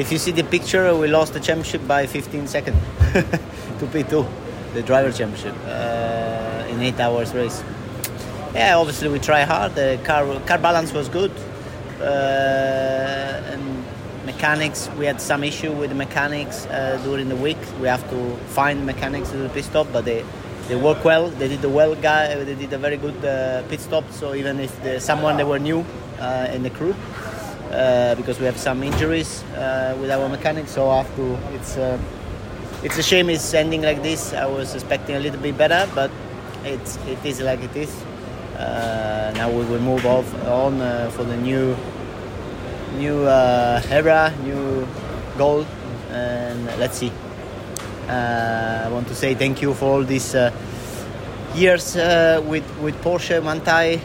if 0.00 0.10
you 0.10 0.16
see 0.16 0.32
the 0.34 0.44
picture, 0.44 0.98
we 0.98 1.08
lost 1.08 1.34
the 1.34 1.40
championship 1.40 1.86
by 1.86 2.06
15 2.06 2.46
seconds 2.46 2.78
to 3.12 3.86
P2. 3.92 4.24
The 4.78 4.86
driver 4.86 5.10
championship 5.10 5.56
uh, 5.66 6.70
in 6.70 6.80
eight 6.80 7.00
hours 7.00 7.34
race. 7.34 7.64
Yeah, 8.54 8.76
obviously 8.76 9.08
we 9.08 9.18
try 9.18 9.42
hard. 9.42 9.74
The 9.74 9.98
car 10.04 10.22
car 10.46 10.58
balance 10.58 10.92
was 10.92 11.08
good, 11.08 11.32
uh, 12.00 13.52
and 13.52 13.62
mechanics 14.24 14.88
we 14.98 15.04
had 15.06 15.20
some 15.20 15.42
issue 15.42 15.72
with 15.72 15.90
the 15.90 15.96
mechanics 15.96 16.66
uh, 16.66 17.00
during 17.04 17.28
the 17.28 17.36
week. 17.36 17.58
We 17.80 17.88
have 17.88 18.04
to 18.10 18.36
find 18.58 18.86
mechanics 18.86 19.30
to 19.30 19.38
the 19.38 19.48
pit 19.48 19.64
stop, 19.64 19.86
but 19.92 20.04
they 20.04 20.24
they 20.68 20.76
work 20.76 21.04
well. 21.04 21.28
They 21.40 21.48
did 21.48 21.64
a 21.64 21.68
well 21.68 21.94
guy. 21.96 22.44
They 22.44 22.54
did 22.54 22.72
a 22.72 22.78
very 22.78 22.96
good 22.96 23.18
uh, 23.24 23.62
pit 23.68 23.80
stop. 23.80 24.04
So 24.12 24.34
even 24.34 24.60
if 24.60 24.72
the, 24.84 25.00
someone 25.00 25.36
they 25.36 25.48
were 25.52 25.58
new 25.58 25.84
uh, 26.20 26.54
in 26.54 26.62
the 26.62 26.70
crew. 26.70 26.94
Uh, 27.68 28.14
because 28.14 28.40
we 28.40 28.46
have 28.46 28.56
some 28.56 28.82
injuries 28.82 29.44
with 30.00 30.10
our 30.10 30.26
mechanics, 30.30 30.70
so 30.70 30.90
after 30.90 31.36
it's 31.52 31.76
it's 32.82 32.98
a 32.98 33.02
shame 33.02 33.28
it's 33.30 33.52
ending 33.54 33.82
like 33.82 34.02
this. 34.02 34.32
I 34.32 34.46
was 34.46 34.74
expecting 34.74 35.16
a 35.16 35.20
little 35.20 35.40
bit 35.40 35.56
better, 35.56 35.88
but 35.94 36.10
it's 36.64 36.96
it 37.06 37.24
is 37.24 37.40
like 37.40 37.62
it 37.62 37.74
is. 37.76 37.90
Uh, 38.56 39.32
now 39.36 39.50
we 39.50 39.64
will 39.64 39.80
move 39.80 40.04
off 40.06 40.26
on 40.46 40.80
uh, 40.80 41.10
for 41.10 41.24
the 41.24 41.36
new 41.36 41.76
new 42.96 43.24
uh, 43.24 43.82
era, 43.90 44.32
new 44.44 44.86
goal, 45.36 45.64
and 46.10 46.66
let's 46.78 46.98
see. 46.98 47.12
Uh, 48.08 48.84
I 48.86 48.88
want 48.90 49.06
to 49.08 49.14
say 49.14 49.34
thank 49.34 49.60
you 49.60 49.74
for 49.74 49.84
all 49.86 50.02
these 50.02 50.34
uh, 50.34 50.52
years 51.54 51.96
uh, 51.96 52.42
with 52.46 52.64
with 52.78 52.94
Porsche 53.02 53.40
Mantai. 53.42 54.00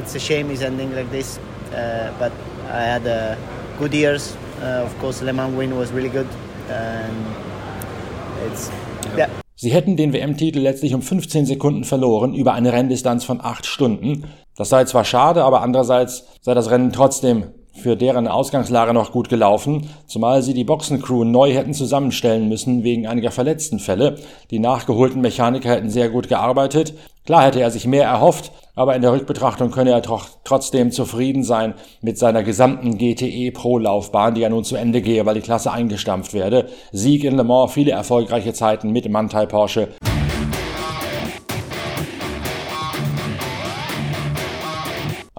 It's 0.00 0.14
a 0.14 0.18
shame 0.18 0.50
it's 0.50 0.62
ending 0.62 0.94
like 0.94 1.10
this, 1.10 1.38
but 1.70 2.32
I 2.68 2.82
had 2.82 3.38
good 3.78 3.92
years. 3.92 4.36
Of 4.60 4.96
course, 4.98 5.22
Le 5.22 5.32
Mans 5.32 5.54
win 5.54 5.76
was 5.76 5.92
really 5.92 6.08
good. 6.08 6.28
Sie 9.56 9.72
hätten 9.72 9.96
den 9.96 10.14
WM-Titel 10.14 10.60
letztlich 10.60 10.94
um 10.94 11.02
15 11.02 11.44
Sekunden 11.44 11.84
verloren 11.84 12.34
über 12.34 12.54
eine 12.54 12.72
Renndistanz 12.72 13.24
von 13.24 13.40
8 13.42 13.66
Stunden. 13.66 14.24
Das 14.56 14.70
sei 14.70 14.84
zwar 14.84 15.04
schade, 15.04 15.44
aber 15.44 15.60
andererseits 15.60 16.24
sei 16.40 16.54
das 16.54 16.70
Rennen 16.70 16.92
trotzdem 16.92 17.44
für 17.80 17.96
deren 17.96 18.28
Ausgangslage 18.28 18.94
noch 18.94 19.10
gut 19.10 19.28
gelaufen, 19.28 19.88
zumal 20.06 20.42
sie 20.42 20.54
die 20.54 20.64
Boxencrew 20.64 21.24
neu 21.24 21.52
hätten 21.52 21.74
zusammenstellen 21.74 22.48
müssen 22.48 22.84
wegen 22.84 23.06
einiger 23.06 23.30
verletzten 23.30 23.78
Fälle. 23.78 24.16
Die 24.50 24.58
nachgeholten 24.58 25.20
Mechaniker 25.20 25.70
hätten 25.70 25.90
sehr 25.90 26.10
gut 26.10 26.28
gearbeitet. 26.28 26.94
Klar 27.26 27.44
hätte 27.44 27.60
er 27.60 27.70
sich 27.70 27.86
mehr 27.86 28.04
erhofft, 28.04 28.52
aber 28.74 28.94
in 28.96 29.02
der 29.02 29.12
Rückbetrachtung 29.12 29.70
könne 29.70 29.90
er 29.90 30.02
trotzdem 30.44 30.90
zufrieden 30.90 31.44
sein 31.44 31.74
mit 32.00 32.18
seiner 32.18 32.42
gesamten 32.42 32.98
GTE 32.98 33.50
Pro 33.52 33.78
Laufbahn, 33.78 34.34
die 34.34 34.42
ja 34.42 34.48
nun 34.48 34.64
zu 34.64 34.76
Ende 34.76 35.02
gehe, 35.02 35.26
weil 35.26 35.34
die 35.34 35.40
Klasse 35.40 35.72
eingestampft 35.72 36.34
werde. 36.34 36.68
Sieg 36.92 37.24
in 37.24 37.36
Le 37.36 37.44
Mans, 37.44 37.72
viele 37.72 37.92
erfolgreiche 37.92 38.52
Zeiten 38.52 38.90
mit 38.90 39.08
Mantai 39.08 39.46
Porsche. 39.46 39.88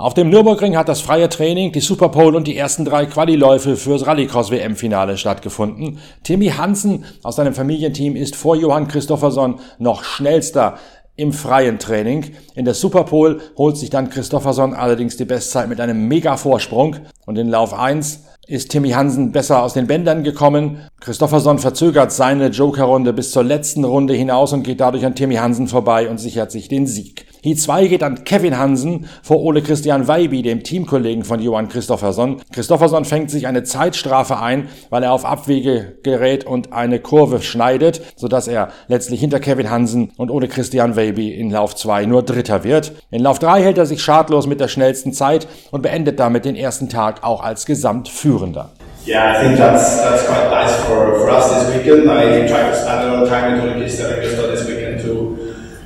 Auf 0.01 0.15
dem 0.15 0.31
Nürburgring 0.31 0.75
hat 0.77 0.89
das 0.89 0.99
freie 0.99 1.29
Training, 1.29 1.73
die 1.73 1.79
Superpole 1.79 2.35
und 2.35 2.47
die 2.47 2.57
ersten 2.57 2.85
drei 2.85 3.05
Qualiläufe 3.05 3.77
fürs 3.77 4.07
Rallycross-WM-Finale 4.07 5.15
stattgefunden. 5.15 5.99
Timmy 6.23 6.47
Hansen 6.47 7.05
aus 7.21 7.35
seinem 7.35 7.53
Familienteam 7.53 8.15
ist 8.15 8.35
vor 8.35 8.55
Johann 8.55 8.87
Christofferson 8.87 9.59
noch 9.77 10.03
schnellster 10.03 10.79
im 11.17 11.31
freien 11.31 11.77
Training. 11.77 12.31
In 12.55 12.65
der 12.65 12.73
Superpole 12.73 13.41
holt 13.55 13.77
sich 13.77 13.91
dann 13.91 14.09
Christofferson 14.09 14.73
allerdings 14.73 15.17
die 15.17 15.25
Bestzeit 15.25 15.69
mit 15.69 15.79
einem 15.79 16.07
Mega-Vorsprung 16.07 16.95
und 17.27 17.37
in 17.37 17.49
Lauf 17.49 17.75
1 17.75 18.23
ist 18.47 18.71
Timmy 18.71 18.89
Hansen 18.89 19.31
besser 19.31 19.61
aus 19.61 19.73
den 19.73 19.85
Bändern 19.85 20.23
gekommen. 20.23 20.79
Christofferson 20.99 21.59
verzögert 21.59 22.11
seine 22.11 22.47
Joker-Runde 22.47 23.13
bis 23.13 23.29
zur 23.29 23.43
letzten 23.43 23.83
Runde 23.83 24.15
hinaus 24.15 24.51
und 24.51 24.63
geht 24.63 24.81
dadurch 24.81 25.05
an 25.05 25.13
Timmy 25.13 25.35
Hansen 25.35 25.67
vorbei 25.67 26.09
und 26.09 26.17
sichert 26.17 26.51
sich 26.51 26.67
den 26.69 26.87
Sieg. 26.87 27.27
Heat 27.43 27.59
2 27.59 27.87
geht 27.87 28.03
an 28.03 28.23
Kevin 28.23 28.59
Hansen 28.59 29.09
vor 29.23 29.41
Ole 29.41 29.63
Christian 29.63 30.07
Weiby, 30.07 30.43
dem 30.43 30.61
Teamkollegen 30.61 31.23
von 31.23 31.39
Johann 31.41 31.69
Christofferson. 31.69 32.39
Christofferson 32.53 33.03
fängt 33.03 33.31
sich 33.31 33.47
eine 33.47 33.63
Zeitstrafe 33.63 34.37
ein, 34.37 34.69
weil 34.91 35.01
er 35.01 35.11
auf 35.11 35.25
Abwege 35.25 35.97
gerät 36.03 36.45
und 36.45 36.71
eine 36.71 36.99
Kurve 36.99 37.41
schneidet, 37.41 38.03
sodass 38.15 38.47
er 38.47 38.69
letztlich 38.89 39.21
hinter 39.21 39.39
Kevin 39.39 39.71
Hansen 39.71 40.11
und 40.17 40.29
Ole 40.29 40.47
Christian 40.49 40.95
Weiby 40.95 41.33
in 41.33 41.49
Lauf 41.49 41.73
2 41.75 42.05
nur 42.05 42.21
Dritter 42.21 42.63
wird. 42.63 42.91
In 43.09 43.23
Lauf 43.23 43.39
3 43.39 43.63
hält 43.63 43.79
er 43.79 43.87
sich 43.87 44.03
schadlos 44.03 44.45
mit 44.45 44.59
der 44.59 44.67
schnellsten 44.67 45.11
Zeit 45.11 45.47
und 45.71 45.81
beendet 45.81 46.19
damit 46.19 46.45
den 46.45 46.55
ersten 46.55 46.89
Tag 46.89 47.23
auch 47.23 47.41
als 47.41 47.65
Gesamtführender. 47.65 48.69
Yeah, 49.03 49.31
I 49.31 49.43
think 49.43 49.57
that's 49.57 49.97
that's 49.97 50.27
quite 50.27 50.51
nice 50.51 50.75
for, 50.85 51.17
for 51.17 51.31
us 51.31 51.49
this 51.49 51.75
weekend. 51.75 52.07
I 52.07 52.47
tried 52.47 52.69
to 52.69 52.75
spend 52.75 53.01
a 53.01 53.11
lot 53.11 53.23
of 53.23 53.29
time 53.29 53.53
with 53.53 53.63
Ole 53.63 53.79
Christian 53.81 54.11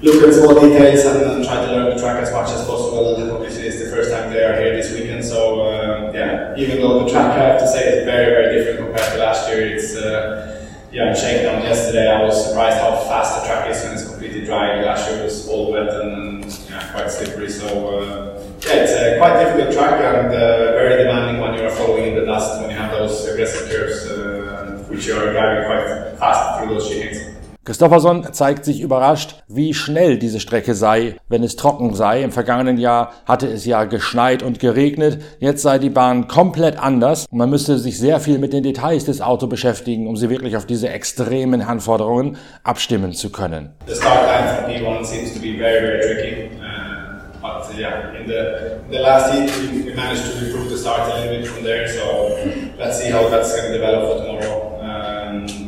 look 0.06 0.22
at 0.24 0.34
small 0.34 0.54
details 0.54 1.04
and, 1.06 1.32
and 1.32 1.44
try 1.44 1.66
to 1.66 1.72
learn 1.72 1.96
the 1.96 2.00
track 2.00 2.22
as 2.22 2.32
much 2.32 2.50
as 2.52 2.64
possible. 2.66 3.36
Obviously, 3.36 3.68
it's 3.68 3.80
the 3.80 3.90
first 3.90 4.12
time 4.12 4.32
they 4.32 4.44
are 4.44 4.56
here 4.62 4.76
this 4.76 4.94
weekend, 4.94 5.26
so 5.26 5.66
uh, 5.66 6.12
yeah. 6.14 6.54
Even 6.58 6.80
though 6.80 7.04
the 7.04 7.12
track, 7.12 7.32
I 7.32 7.44
have 7.50 7.60
to 7.60 7.68
say, 7.68 8.00
is 8.00 8.06
very 8.06 8.30
very 8.30 8.56
different 8.56 8.86
compared 8.86 9.14
to 9.14 9.18
last 9.18 9.50
year. 9.50 9.76
It's 9.76 9.96
uh, 9.96 10.52
yeah, 10.92 11.14
Shakedown 11.14 11.62
yesterday, 11.64 12.08
I 12.08 12.24
was 12.24 12.48
surprised 12.48 12.78
how 12.78 12.96
fast 13.10 13.42
the 13.42 13.48
track 13.48 13.70
is 13.70 13.84
when 13.84 13.94
it's 13.94 14.08
completely 14.08 14.46
dry. 14.46 14.82
Last 14.82 15.10
year 15.10 15.24
was 15.24 15.50
all 15.50 15.74
wet 15.74 15.90
and, 15.90 16.44
and 16.44 16.60
yeah, 16.70 16.92
quite 16.94 17.12
slippery. 17.12 17.50
So 17.50 18.00
uh, 18.00 18.44
yeah, 18.62 18.84
it's 18.84 18.94
a 18.94 19.18
quite 19.18 19.44
difficult 19.44 19.74
track 19.74 20.00
and 20.00 20.28
uh, 20.28 20.72
very 20.80 21.04
demanding 21.04 21.42
when 21.42 21.56
you 21.56 21.66
are 21.66 21.72
following 21.72 22.14
in 22.14 22.16
the 22.16 22.26
dust 22.26 22.62
when 22.62 22.70
you 22.70 22.78
have 22.78 22.92
those 22.92 23.26
aggressive 23.26 23.70
curves, 23.70 24.06
uh, 24.06 24.86
which 24.88 25.08
you 25.08 25.18
are 25.18 25.34
driving 25.34 25.66
quite 25.66 26.18
fast 26.18 26.62
through 26.62 26.76
those 26.76 26.90
chicanes. 26.90 27.25
Christofferson 27.66 28.32
zeigt 28.32 28.64
sich 28.64 28.80
überrascht, 28.80 29.44
wie 29.48 29.74
schnell 29.74 30.20
diese 30.20 30.40
Strecke 30.40 30.76
sei, 30.76 31.16
wenn 31.30 31.42
es 31.42 31.56
trocken 31.56 31.96
sei. 31.96 32.22
Im 32.22 32.32
vergangenen 32.32 32.78
Jahr 32.78 33.14
hatte 33.26 33.48
es 33.48 33.66
ja 33.66 33.86
geschneit 33.86 34.44
und 34.44 34.60
geregnet. 34.60 35.20
Jetzt 35.40 35.64
sei 35.64 35.80
die 35.80 35.90
Bahn 35.90 36.28
komplett 36.28 36.78
anders. 36.78 37.26
Man 37.32 37.50
müsste 37.50 37.80
sich 37.80 37.98
sehr 37.98 38.20
viel 38.20 38.38
mit 38.38 38.54
den 38.54 38.62
Details 38.62 39.06
des 39.06 39.20
Autos 39.20 39.50
beschäftigen, 39.50 40.08
um 40.08 40.16
sie 40.16 40.30
wirklich 40.30 40.56
auf 40.56 40.68
diese 40.68 40.90
extremen 40.90 41.64
Anforderungen 41.64 42.38
abstimmen 42.64 43.14
zu 43.14 43.32
können. 43.32 43.74
The 43.88 43.96
start 43.96 44.28
time 44.28 44.48
from 44.48 44.72
P1 44.72 45.04
seems 45.04 45.34
to 45.34 45.40
be 45.40 45.58
very, 45.58 45.82
very 45.82 46.02
tricky. 46.02 46.52
Uh, 46.62 47.42
but 47.42 47.66
uh, 47.66 47.80
yeah, 47.80 48.14
in 48.16 48.28
the, 48.28 48.76
in 48.86 48.92
the 48.92 49.00
last 49.00 49.34
heat, 49.34 49.50
we 49.88 49.92
managed 49.96 50.24
to 50.24 50.46
improve 50.46 50.70
the 50.70 50.78
start 50.78 51.12
a 51.12 51.16
little 51.16 51.40
bit 51.40 51.48
from 51.48 51.64
there. 51.64 51.88
So 51.88 52.38
let's 52.78 53.02
see 53.02 53.10
how 53.10 53.28
that's 53.28 53.56
going 53.56 53.72
to 53.72 53.74
develop 53.74 54.12
for 54.12 54.24
tomorrow. 54.24 54.55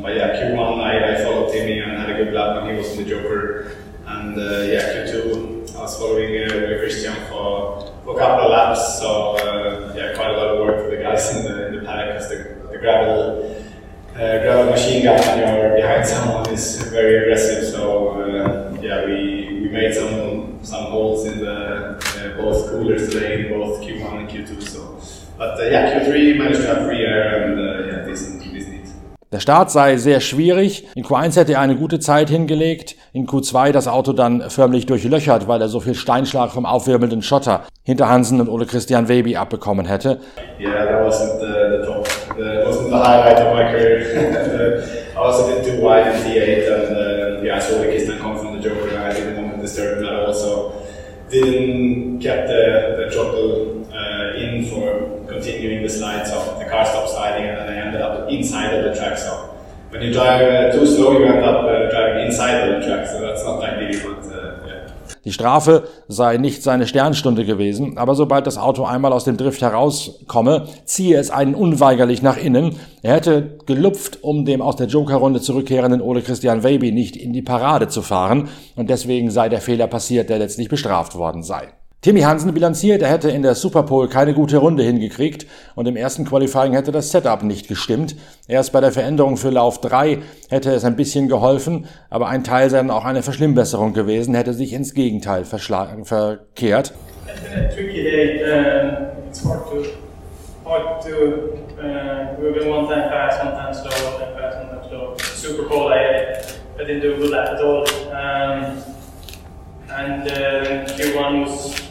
But 0.01 0.15
yeah, 0.15 0.35
Q1, 0.35 0.79
I, 0.79 1.13
I 1.13 1.23
followed 1.23 1.51
Timmy 1.51 1.79
and 1.79 1.91
had 1.91 2.09
a 2.09 2.23
good 2.23 2.33
lap 2.33 2.61
when 2.63 2.71
he 2.73 2.77
was 2.77 2.91
in 2.91 3.03
the 3.03 3.09
Joker. 3.09 3.75
And 4.05 4.37
uh, 4.37 4.61
yeah, 4.61 5.05
Q2, 5.05 5.75
I 5.75 5.81
was 5.81 5.97
following 5.97 6.43
uh, 6.43 6.79
Christian 6.79 7.13
for, 7.29 7.91
for 8.03 8.15
a 8.15 8.19
couple 8.19 8.45
of 8.45 8.51
laps. 8.51 8.99
So 8.99 9.35
uh, 9.37 9.93
yeah, 9.95 10.15
quite 10.15 10.31
a 10.31 10.37
lot 10.37 10.47
of 10.47 10.59
work 10.59 10.85
for 10.85 10.95
the 10.95 11.01
guys 11.03 11.35
in 11.35 11.43
the, 11.43 11.67
in 11.67 11.75
the 11.75 11.81
paddock 11.81 12.13
because 12.13 12.29
the, 12.29 12.69
the 12.71 12.77
gravel 12.77 13.53
uh, 14.15 14.41
gravel 14.41 14.71
machine 14.71 15.03
gun 15.03 15.19
when 15.19 15.37
you're 15.37 15.75
behind 15.75 16.07
someone 16.15 16.49
is 16.49 16.81
very 16.89 17.17
aggressive. 17.23 17.71
So 17.71 18.21
uh, 18.21 18.77
yeah, 18.81 19.05
we, 19.05 19.61
we 19.61 19.69
made 19.69 19.93
some 19.93 20.63
some 20.63 20.85
holes 20.85 21.25
in 21.25 21.39
the 21.39 21.97
uh, 21.97 22.37
both 22.37 22.69
coolers 22.69 23.09
today 23.09 23.45
in 23.45 23.49
both 23.49 23.81
Q1 23.81 24.19
and 24.19 24.29
Q2. 24.29 24.63
So, 24.63 24.99
but 25.37 25.59
uh, 25.59 25.63
yeah, 25.63 25.99
Q3 25.99 26.37
managed 26.37 26.61
to 26.61 26.67
have 26.67 26.85
free 26.85 27.05
air 27.05 27.43
and 27.43 27.59
Der 29.33 29.41
Start 29.41 29.71
sei 29.71 29.97
sehr 29.97 30.21
schwierig. 30.21 30.87
In 30.95 31.03
Q1 31.03 31.35
hätte 31.35 31.51
er 31.53 31.59
eine 31.59 31.75
gute 31.75 31.99
Zeit 31.99 32.29
hingelegt. 32.29 32.95
In 33.11 33.27
Q2 33.27 33.73
das 33.73 33.89
Auto 33.89 34.13
dann 34.13 34.49
förmlich 34.49 34.85
durchlöchert, 34.85 35.49
weil 35.49 35.61
er 35.61 35.67
so 35.67 35.81
viel 35.81 35.95
Steinschlag 35.95 36.51
vom 36.51 36.65
aufwirbelnden 36.65 37.21
Schotter 37.21 37.63
hinter 37.83 38.07
Hansen 38.07 38.39
und 38.39 38.47
Ole 38.47 38.65
Christian 38.65 39.09
Weby 39.09 39.35
abbekommen 39.35 39.85
hätte. 39.85 40.21
Yeah, 40.57 40.85
that 40.85 41.05
wasn't 41.05 41.41
the, 41.41 41.77
the 41.77 41.85
top, 41.85 42.07
the, 42.37 42.65
wasn't 42.65 42.87
the 42.87 42.95
highlight 42.95 43.37
of 43.37 43.53
my 43.53 43.63
career. 43.69 44.83
I 45.13 45.19
was 45.19 45.41
a 45.41 45.47
bit 45.47 45.65
too 45.65 45.81
wide 45.81 46.07
in 46.07 46.21
T8 46.23 46.71
and 46.71 46.95
uh, 46.95 47.43
yeah, 47.43 47.57
I 47.57 47.59
saw 47.59 47.79
the 47.79 47.87
Kistan 47.87 48.19
come 48.19 48.37
from 48.37 48.55
the 48.55 48.61
Joker 48.61 48.95
and 48.95 49.03
I 49.03 49.13
didn't 49.13 49.43
want 49.43 49.55
to 49.57 49.61
disturb 49.61 49.97
him 49.97 50.05
at 50.05 50.13
all. 50.13 50.33
So 50.33 50.71
didn't 51.29 52.19
get 52.19 52.47
the, 52.47 53.03
the 53.03 53.11
throttle 53.11 53.76
continuing 55.57 55.83
the 55.83 55.89
slide. 55.89 56.25
So 56.27 56.57
the 56.59 56.65
car 56.65 56.85
stopped 56.85 57.09
sliding 57.09 57.49
and 57.49 57.59
I 57.59 57.75
ended 57.85 58.01
up 58.01 58.29
inside 58.29 58.73
of 58.73 58.83
the 58.85 58.99
track. 58.99 59.17
So 59.17 59.49
when 59.89 60.01
you 60.01 60.13
drive 60.13 60.41
uh, 60.41 60.71
too 60.71 60.85
slow, 60.85 61.17
you 61.19 61.25
end 61.25 61.43
up 61.43 61.65
uh, 61.65 61.89
driving 61.89 62.27
inside 62.27 62.55
of 62.61 62.81
the 62.81 62.87
track. 62.87 63.07
So 63.07 63.21
that's 63.21 63.43
not 63.43 63.63
ideal, 63.63 64.13
but 64.13 64.25
uh, 64.25 64.67
yeah. 64.67 64.83
Die 65.25 65.33
Strafe 65.33 65.83
sei 66.07 66.37
nicht 66.37 66.63
seine 66.63 66.87
Sternstunde 66.87 67.43
gewesen, 67.43 67.97
aber 67.97 68.15
sobald 68.15 68.47
das 68.47 68.57
Auto 68.57 68.85
einmal 68.85 69.11
aus 69.11 69.25
dem 69.25 69.35
Drift 69.35 69.61
herauskomme, 69.61 70.67
ziehe 70.85 71.17
es 71.17 71.31
einen 71.31 71.53
unweigerlich 71.53 72.21
nach 72.21 72.37
innen. 72.37 72.77
Er 73.01 73.15
hätte 73.15 73.57
gelupft, 73.65 74.19
um 74.21 74.45
dem 74.45 74.61
aus 74.61 74.77
der 74.77 74.87
Joker-Runde 74.87 75.41
zurückkehrenden 75.41 76.01
Ole 76.01 76.21
Christian 76.21 76.63
Weiby 76.63 76.93
nicht 76.93 77.17
in 77.17 77.33
die 77.33 77.41
Parade 77.41 77.89
zu 77.89 78.01
fahren 78.01 78.47
und 78.77 78.89
deswegen 78.89 79.29
sei 79.29 79.49
der 79.49 79.59
Fehler 79.59 79.87
passiert, 79.87 80.29
der 80.29 80.39
letztlich 80.39 80.69
bestraft 80.69 81.15
worden 81.15 81.43
sei. 81.43 81.73
Timmy 82.01 82.21
Hansen 82.21 82.53
bilanziert, 82.53 83.01
er 83.01 83.09
hätte 83.09 83.31
in 83.31 83.41
der 83.41 83.55
Superpole 83.55 84.07
keine 84.07 84.35
gute 84.35 84.57
Runde 84.57 84.83
hingekriegt 84.83 85.47
und 85.73 85.87
im 85.87 85.95
ersten 85.95 86.25
Qualifying 86.25 86.73
hätte 86.73 86.91
das 86.91 87.09
Setup 87.09 87.41
nicht 87.41 87.67
gestimmt. 87.67 88.15
Erst 88.47 88.71
bei 88.71 88.81
der 88.81 88.91
Veränderung 88.91 89.35
für 89.35 89.49
Lauf 89.49 89.81
3 89.81 90.19
hätte 90.49 90.71
es 90.71 90.85
ein 90.85 90.95
bisschen 90.95 91.27
geholfen, 91.27 91.87
aber 92.11 92.27
ein 92.27 92.43
Teil 92.43 92.69
sei 92.69 92.77
dann 92.77 92.91
auch 92.91 93.03
eine 93.03 93.23
Verschlimmbesserung 93.23 93.93
gewesen, 93.93 94.35
hätte 94.35 94.53
sich 94.53 94.73
ins 94.73 94.93
Gegenteil 94.93 95.43
verschlagen, 95.43 96.05
verkehrt. 96.05 96.93
And 109.89 110.27
uh, 110.27 110.93
Q1 110.93 111.47
was, 111.47 111.73
was 111.73 111.86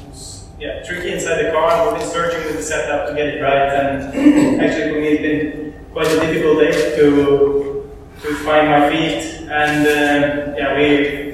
yeah 0.59 0.83
tricky 0.83 1.13
inside 1.13 1.45
the 1.45 1.51
car. 1.53 1.91
We've 1.93 2.01
been 2.01 2.09
searching 2.11 2.45
with 2.45 2.57
the 2.57 2.63
setup 2.63 3.09
to 3.09 3.15
get 3.15 3.27
it 3.29 3.43
right, 3.43 3.69
and 3.69 4.61
actually 4.61 4.93
for 4.93 5.01
me 5.01 5.09
it's 5.09 5.23
been 5.23 5.75
quite 5.93 6.07
a 6.09 6.21
difficult 6.21 6.61
day 6.61 6.97
to 6.97 7.91
to 8.23 8.35
find 8.45 8.69
my 8.69 8.91
feet. 8.91 9.49
And 9.51 9.87
uh, 9.87 10.57
yeah, 10.59 10.77
we 10.77 11.27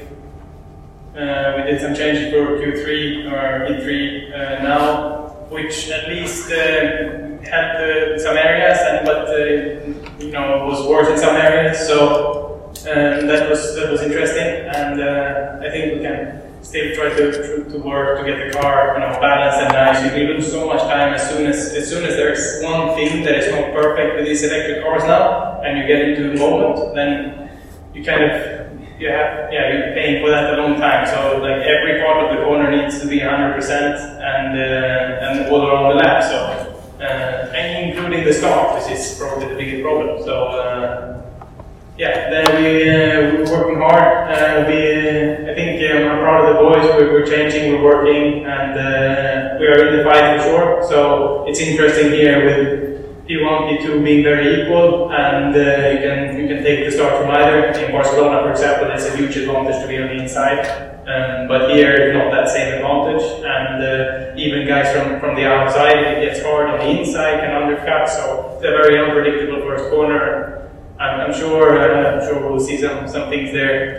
Uh, 1.12 1.52
we 1.56 1.62
did 1.68 1.78
some 1.78 1.94
changes 1.94 2.32
for 2.32 2.56
Q3 2.56 2.88
or 3.30 3.68
E3 3.68 3.86
uh, 4.32 4.62
now, 4.64 5.28
which 5.52 5.90
at 5.90 6.08
least 6.08 6.48
uh, 6.50 6.56
helped 7.44 7.76
uh, 7.84 8.16
some 8.18 8.36
areas, 8.38 8.78
and 8.88 9.04
but 9.04 9.28
uh, 9.28 9.36
you 10.24 10.32
know 10.32 10.64
was 10.64 10.80
worse 10.88 11.08
in 11.12 11.18
some 11.18 11.36
areas. 11.36 11.76
So 11.86 11.96
um, 12.88 13.28
that 13.28 13.42
was 13.50 13.60
that 13.76 13.92
was 13.92 14.00
interesting, 14.00 14.48
and 14.72 14.94
uh, 15.04 15.60
I 15.60 15.68
think 15.70 15.84
we 15.94 16.00
can 16.00 16.40
still 16.62 16.94
try 16.94 17.08
to, 17.10 17.32
to, 17.32 17.70
to 17.70 17.78
work 17.78 18.18
to 18.18 18.24
get 18.24 18.38
the 18.38 18.58
car 18.58 18.94
you 18.94 19.00
know 19.00 19.18
balanced 19.20 19.58
and 19.58 19.72
nice. 19.72 20.04
You 20.04 20.10
can 20.10 20.34
lose 20.34 20.50
so 20.50 20.66
much 20.66 20.80
time 20.82 21.12
as 21.14 21.28
soon 21.28 21.46
as 21.46 21.74
as 21.74 21.88
soon 21.88 22.04
as 22.04 22.14
there's 22.14 22.62
one 22.62 22.94
thing 22.94 23.24
that 23.24 23.34
is 23.34 23.50
not 23.50 23.72
perfect 23.72 24.16
with 24.16 24.26
these 24.26 24.42
electric 24.42 24.82
cars 24.82 25.04
now, 25.04 25.60
and 25.62 25.78
you 25.78 25.86
get 25.86 26.08
into 26.08 26.30
the 26.30 26.38
moment, 26.38 26.94
then 26.94 27.50
you 27.94 28.04
kind 28.04 28.22
of 28.24 28.32
you 29.00 29.08
have 29.10 29.52
yeah 29.52 29.72
you're 29.72 29.94
paying 29.94 30.22
for 30.22 30.30
that 30.30 30.54
a 30.54 30.62
long 30.62 30.78
time. 30.78 31.06
So 31.06 31.38
like 31.42 31.62
every 31.66 32.00
part 32.00 32.24
of 32.24 32.36
the 32.36 32.44
corner 32.44 32.70
needs 32.70 33.00
to 33.00 33.08
be 33.08 33.18
100 33.18 33.54
percent 33.54 33.98
and 34.22 34.58
uh, 34.58 35.26
and 35.26 35.50
all 35.50 35.66
around 35.66 35.90
the 35.90 35.96
lap. 35.96 36.22
So 36.22 36.38
uh, 37.00 37.58
and 37.58 37.90
including 37.90 38.24
the 38.24 38.32
start, 38.32 38.78
which 38.78 38.92
is 38.92 39.18
probably 39.18 39.48
the 39.48 39.56
biggest 39.56 39.82
problem. 39.82 40.22
So. 40.22 40.34
Uh, 40.46 41.11
yeah, 41.98 42.30
we, 42.58 42.88
uh, 42.88 43.44
we're 43.44 43.50
working 43.50 43.76
hard. 43.76 44.32
Uh, 44.32 44.64
we, 44.66 45.50
I 45.50 45.54
think 45.54 45.76
um, 45.90 46.10
I'm 46.10 46.18
proud 46.20 46.48
of 46.48 46.56
the 46.56 46.62
boys. 46.62 46.84
We're, 46.96 47.12
we're 47.12 47.26
changing, 47.26 47.72
we're 47.72 47.82
working, 47.84 48.46
and 48.46 48.72
uh, 48.78 49.58
we 49.60 49.66
are 49.66 49.88
in 49.88 49.98
the 49.98 50.04
fight 50.04 50.40
for 50.40 50.48
sure. 50.48 50.88
So 50.88 51.44
it's 51.46 51.60
interesting 51.60 52.12
here 52.12 52.44
with 52.44 53.26
P1, 53.28 53.78
P2 53.78 54.02
being 54.02 54.24
very 54.24 54.62
equal, 54.62 55.12
and 55.12 55.54
uh, 55.54 55.60
you 55.60 55.98
can 56.00 56.40
you 56.40 56.48
can 56.48 56.64
take 56.64 56.84
the 56.84 56.90
start 56.90 57.20
from 57.20 57.30
either. 57.30 57.66
In 57.78 57.92
Barcelona, 57.92 58.42
for 58.42 58.50
example, 58.50 58.90
it's 58.90 59.06
a 59.06 59.16
huge 59.16 59.36
advantage 59.36 59.80
to 59.82 59.86
be 59.86 59.98
on 60.00 60.08
the 60.08 60.22
inside, 60.22 60.64
um, 61.06 61.46
but 61.46 61.70
here 61.70 61.92
it's 61.92 62.16
not 62.16 62.32
that 62.32 62.48
same 62.48 62.74
advantage. 62.74 63.22
And 63.44 63.84
uh, 63.84 64.40
even 64.40 64.66
guys 64.66 64.90
from, 64.96 65.20
from 65.20 65.36
the 65.36 65.44
outside, 65.44 65.98
if 65.98 66.18
it 66.18 66.24
gets 66.24 66.42
hard 66.42 66.70
on 66.70 66.78
the 66.80 67.00
inside, 67.00 67.40
can 67.40 67.54
undercut. 67.62 68.08
So 68.08 68.56
it's 68.56 68.64
a 68.64 68.70
very 68.72 68.98
unpredictable 68.98 69.60
first 69.60 69.90
corner. 69.90 70.51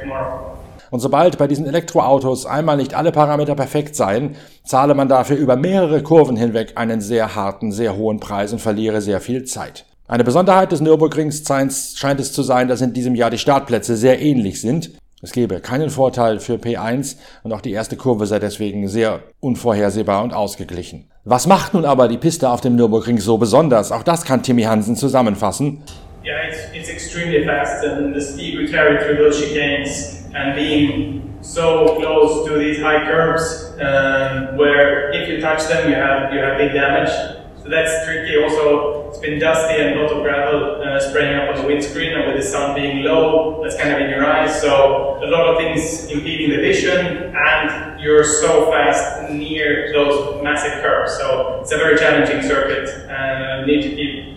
Uh. 0.06 0.54
Und 0.92 1.00
sobald 1.00 1.38
bei 1.38 1.48
diesen 1.48 1.66
Elektroautos 1.66 2.46
einmal 2.46 2.78
nicht 2.78 2.94
alle 2.94 3.12
Parameter 3.12 3.56
perfekt 3.56 3.96
seien, 3.96 4.36
zahle 4.64 4.94
man 4.94 5.10
dafür 5.10 5.38
über 5.38 5.56
mehrere 5.56 6.04
Kurven 6.04 6.36
hinweg 6.36 6.74
einen 6.76 7.02
sehr 7.02 7.36
harten, 7.36 7.72
sehr 7.72 7.98
hohen 7.98 8.20
Preis 8.20 8.54
und 8.54 8.60
verliere 8.60 9.02
sehr 9.02 9.20
viel 9.20 9.44
Zeit. 9.44 9.86
Eine 10.08 10.24
Besonderheit 10.24 10.72
des 10.72 10.82
Nürburgrings 10.82 11.44
scheint 11.48 12.20
es 12.20 12.32
zu 12.32 12.44
sein, 12.44 12.68
dass 12.68 12.82
in 12.82 12.94
diesem 12.94 13.16
Jahr 13.16 13.32
die 13.32 13.40
Startplätze 13.40 13.98
sehr 13.98 14.22
ähnlich 14.22 14.62
sind. 14.62 14.92
Es 15.24 15.32
gebe 15.32 15.62
keinen 15.62 15.90
Vorteil 15.90 16.40
für 16.40 16.56
P1 16.56 17.16
und 17.44 17.54
auch 17.54 17.62
die 17.62 17.72
erste 17.72 17.98
Kurve 17.98 18.28
sei 18.28 18.40
deswegen 18.40 18.88
sehr 18.88 19.22
unvorhersehbar 19.40 20.24
und 20.24 20.34
ausgeglichen. 20.34 21.10
Was 21.26 21.48
macht 21.48 21.74
nun 21.74 21.86
aber 21.86 22.10
die 22.10 22.18
Piste 22.18 22.50
auf 22.50 22.62
dem 22.62 22.76
Nürburgring 22.76 23.18
so 23.18 23.38
besonders? 23.38 23.92
Auch 23.94 24.04
das 24.04 24.26
kann 24.26 24.44
Timmy 24.44 24.64
Hansen 24.64 24.98
zusammenfassen. 24.98 25.82
Yeah, 26.24 26.48
it's, 26.48 26.74
it's 26.74 26.90
extremely 26.90 27.46
fast, 27.46 27.84
and 27.84 28.16
the 28.16 28.22
speed 28.22 28.58
we 28.58 28.68
carry 28.68 29.04
through 29.04 29.18
those 29.18 29.42
chicanes 29.42 30.34
and 30.34 30.56
being 30.56 31.38
so 31.42 31.98
close 31.98 32.48
to 32.48 32.58
these 32.58 32.80
high 32.80 33.06
curves, 33.06 33.74
um, 33.82 34.58
where 34.58 35.12
if 35.12 35.28
you 35.28 35.42
touch 35.42 35.68
them, 35.68 35.90
you 35.90 35.96
have 35.96 36.34
you 36.34 36.40
have 36.40 36.58
big 36.58 36.72
damage. 36.74 37.10
So 37.62 37.70
that's 37.70 38.06
tricky. 38.06 38.42
Also, 38.42 39.10
it's 39.10 39.20
been 39.20 39.40
dusty 39.40 39.82
and 39.82 40.00
a 40.00 40.04
lot 40.04 40.12
of 40.12 40.24
gravel 40.24 40.82
uh, 40.82 41.00
spraying 41.00 41.36
up 41.36 41.56
on 41.56 41.62
the 41.62 41.68
windscreen, 41.68 42.14
and 42.14 42.28
with 42.28 42.42
the 42.42 42.50
sun 42.50 42.76
being 42.76 43.04
low, 43.04 43.62
that's 43.62 43.76
kind 43.76 43.94
of 43.94 44.00
in 44.00 44.10
your 44.10 44.26
eyes. 44.26 44.62
So 44.62 45.20
a 45.22 45.28
lot 45.28 45.48
of 45.48 45.58
things 45.58 46.06
impeding 46.10 46.52
the 46.52 46.58
vision, 46.58 47.34
and 47.36 48.02
you're 48.02 48.24
so 48.24 48.72
fast 48.72 49.30
near 49.30 49.92
those 49.94 50.42
massive 50.42 50.82
curves. 50.82 51.18
So 51.18 51.60
it's 51.62 51.72
a 51.74 51.78
very 51.78 51.98
challenging 51.98 52.42
circuit, 52.42 52.90
and 53.10 53.68
you 53.68 53.76
need 53.76 53.82
to 53.84 53.96
keep 53.96 54.33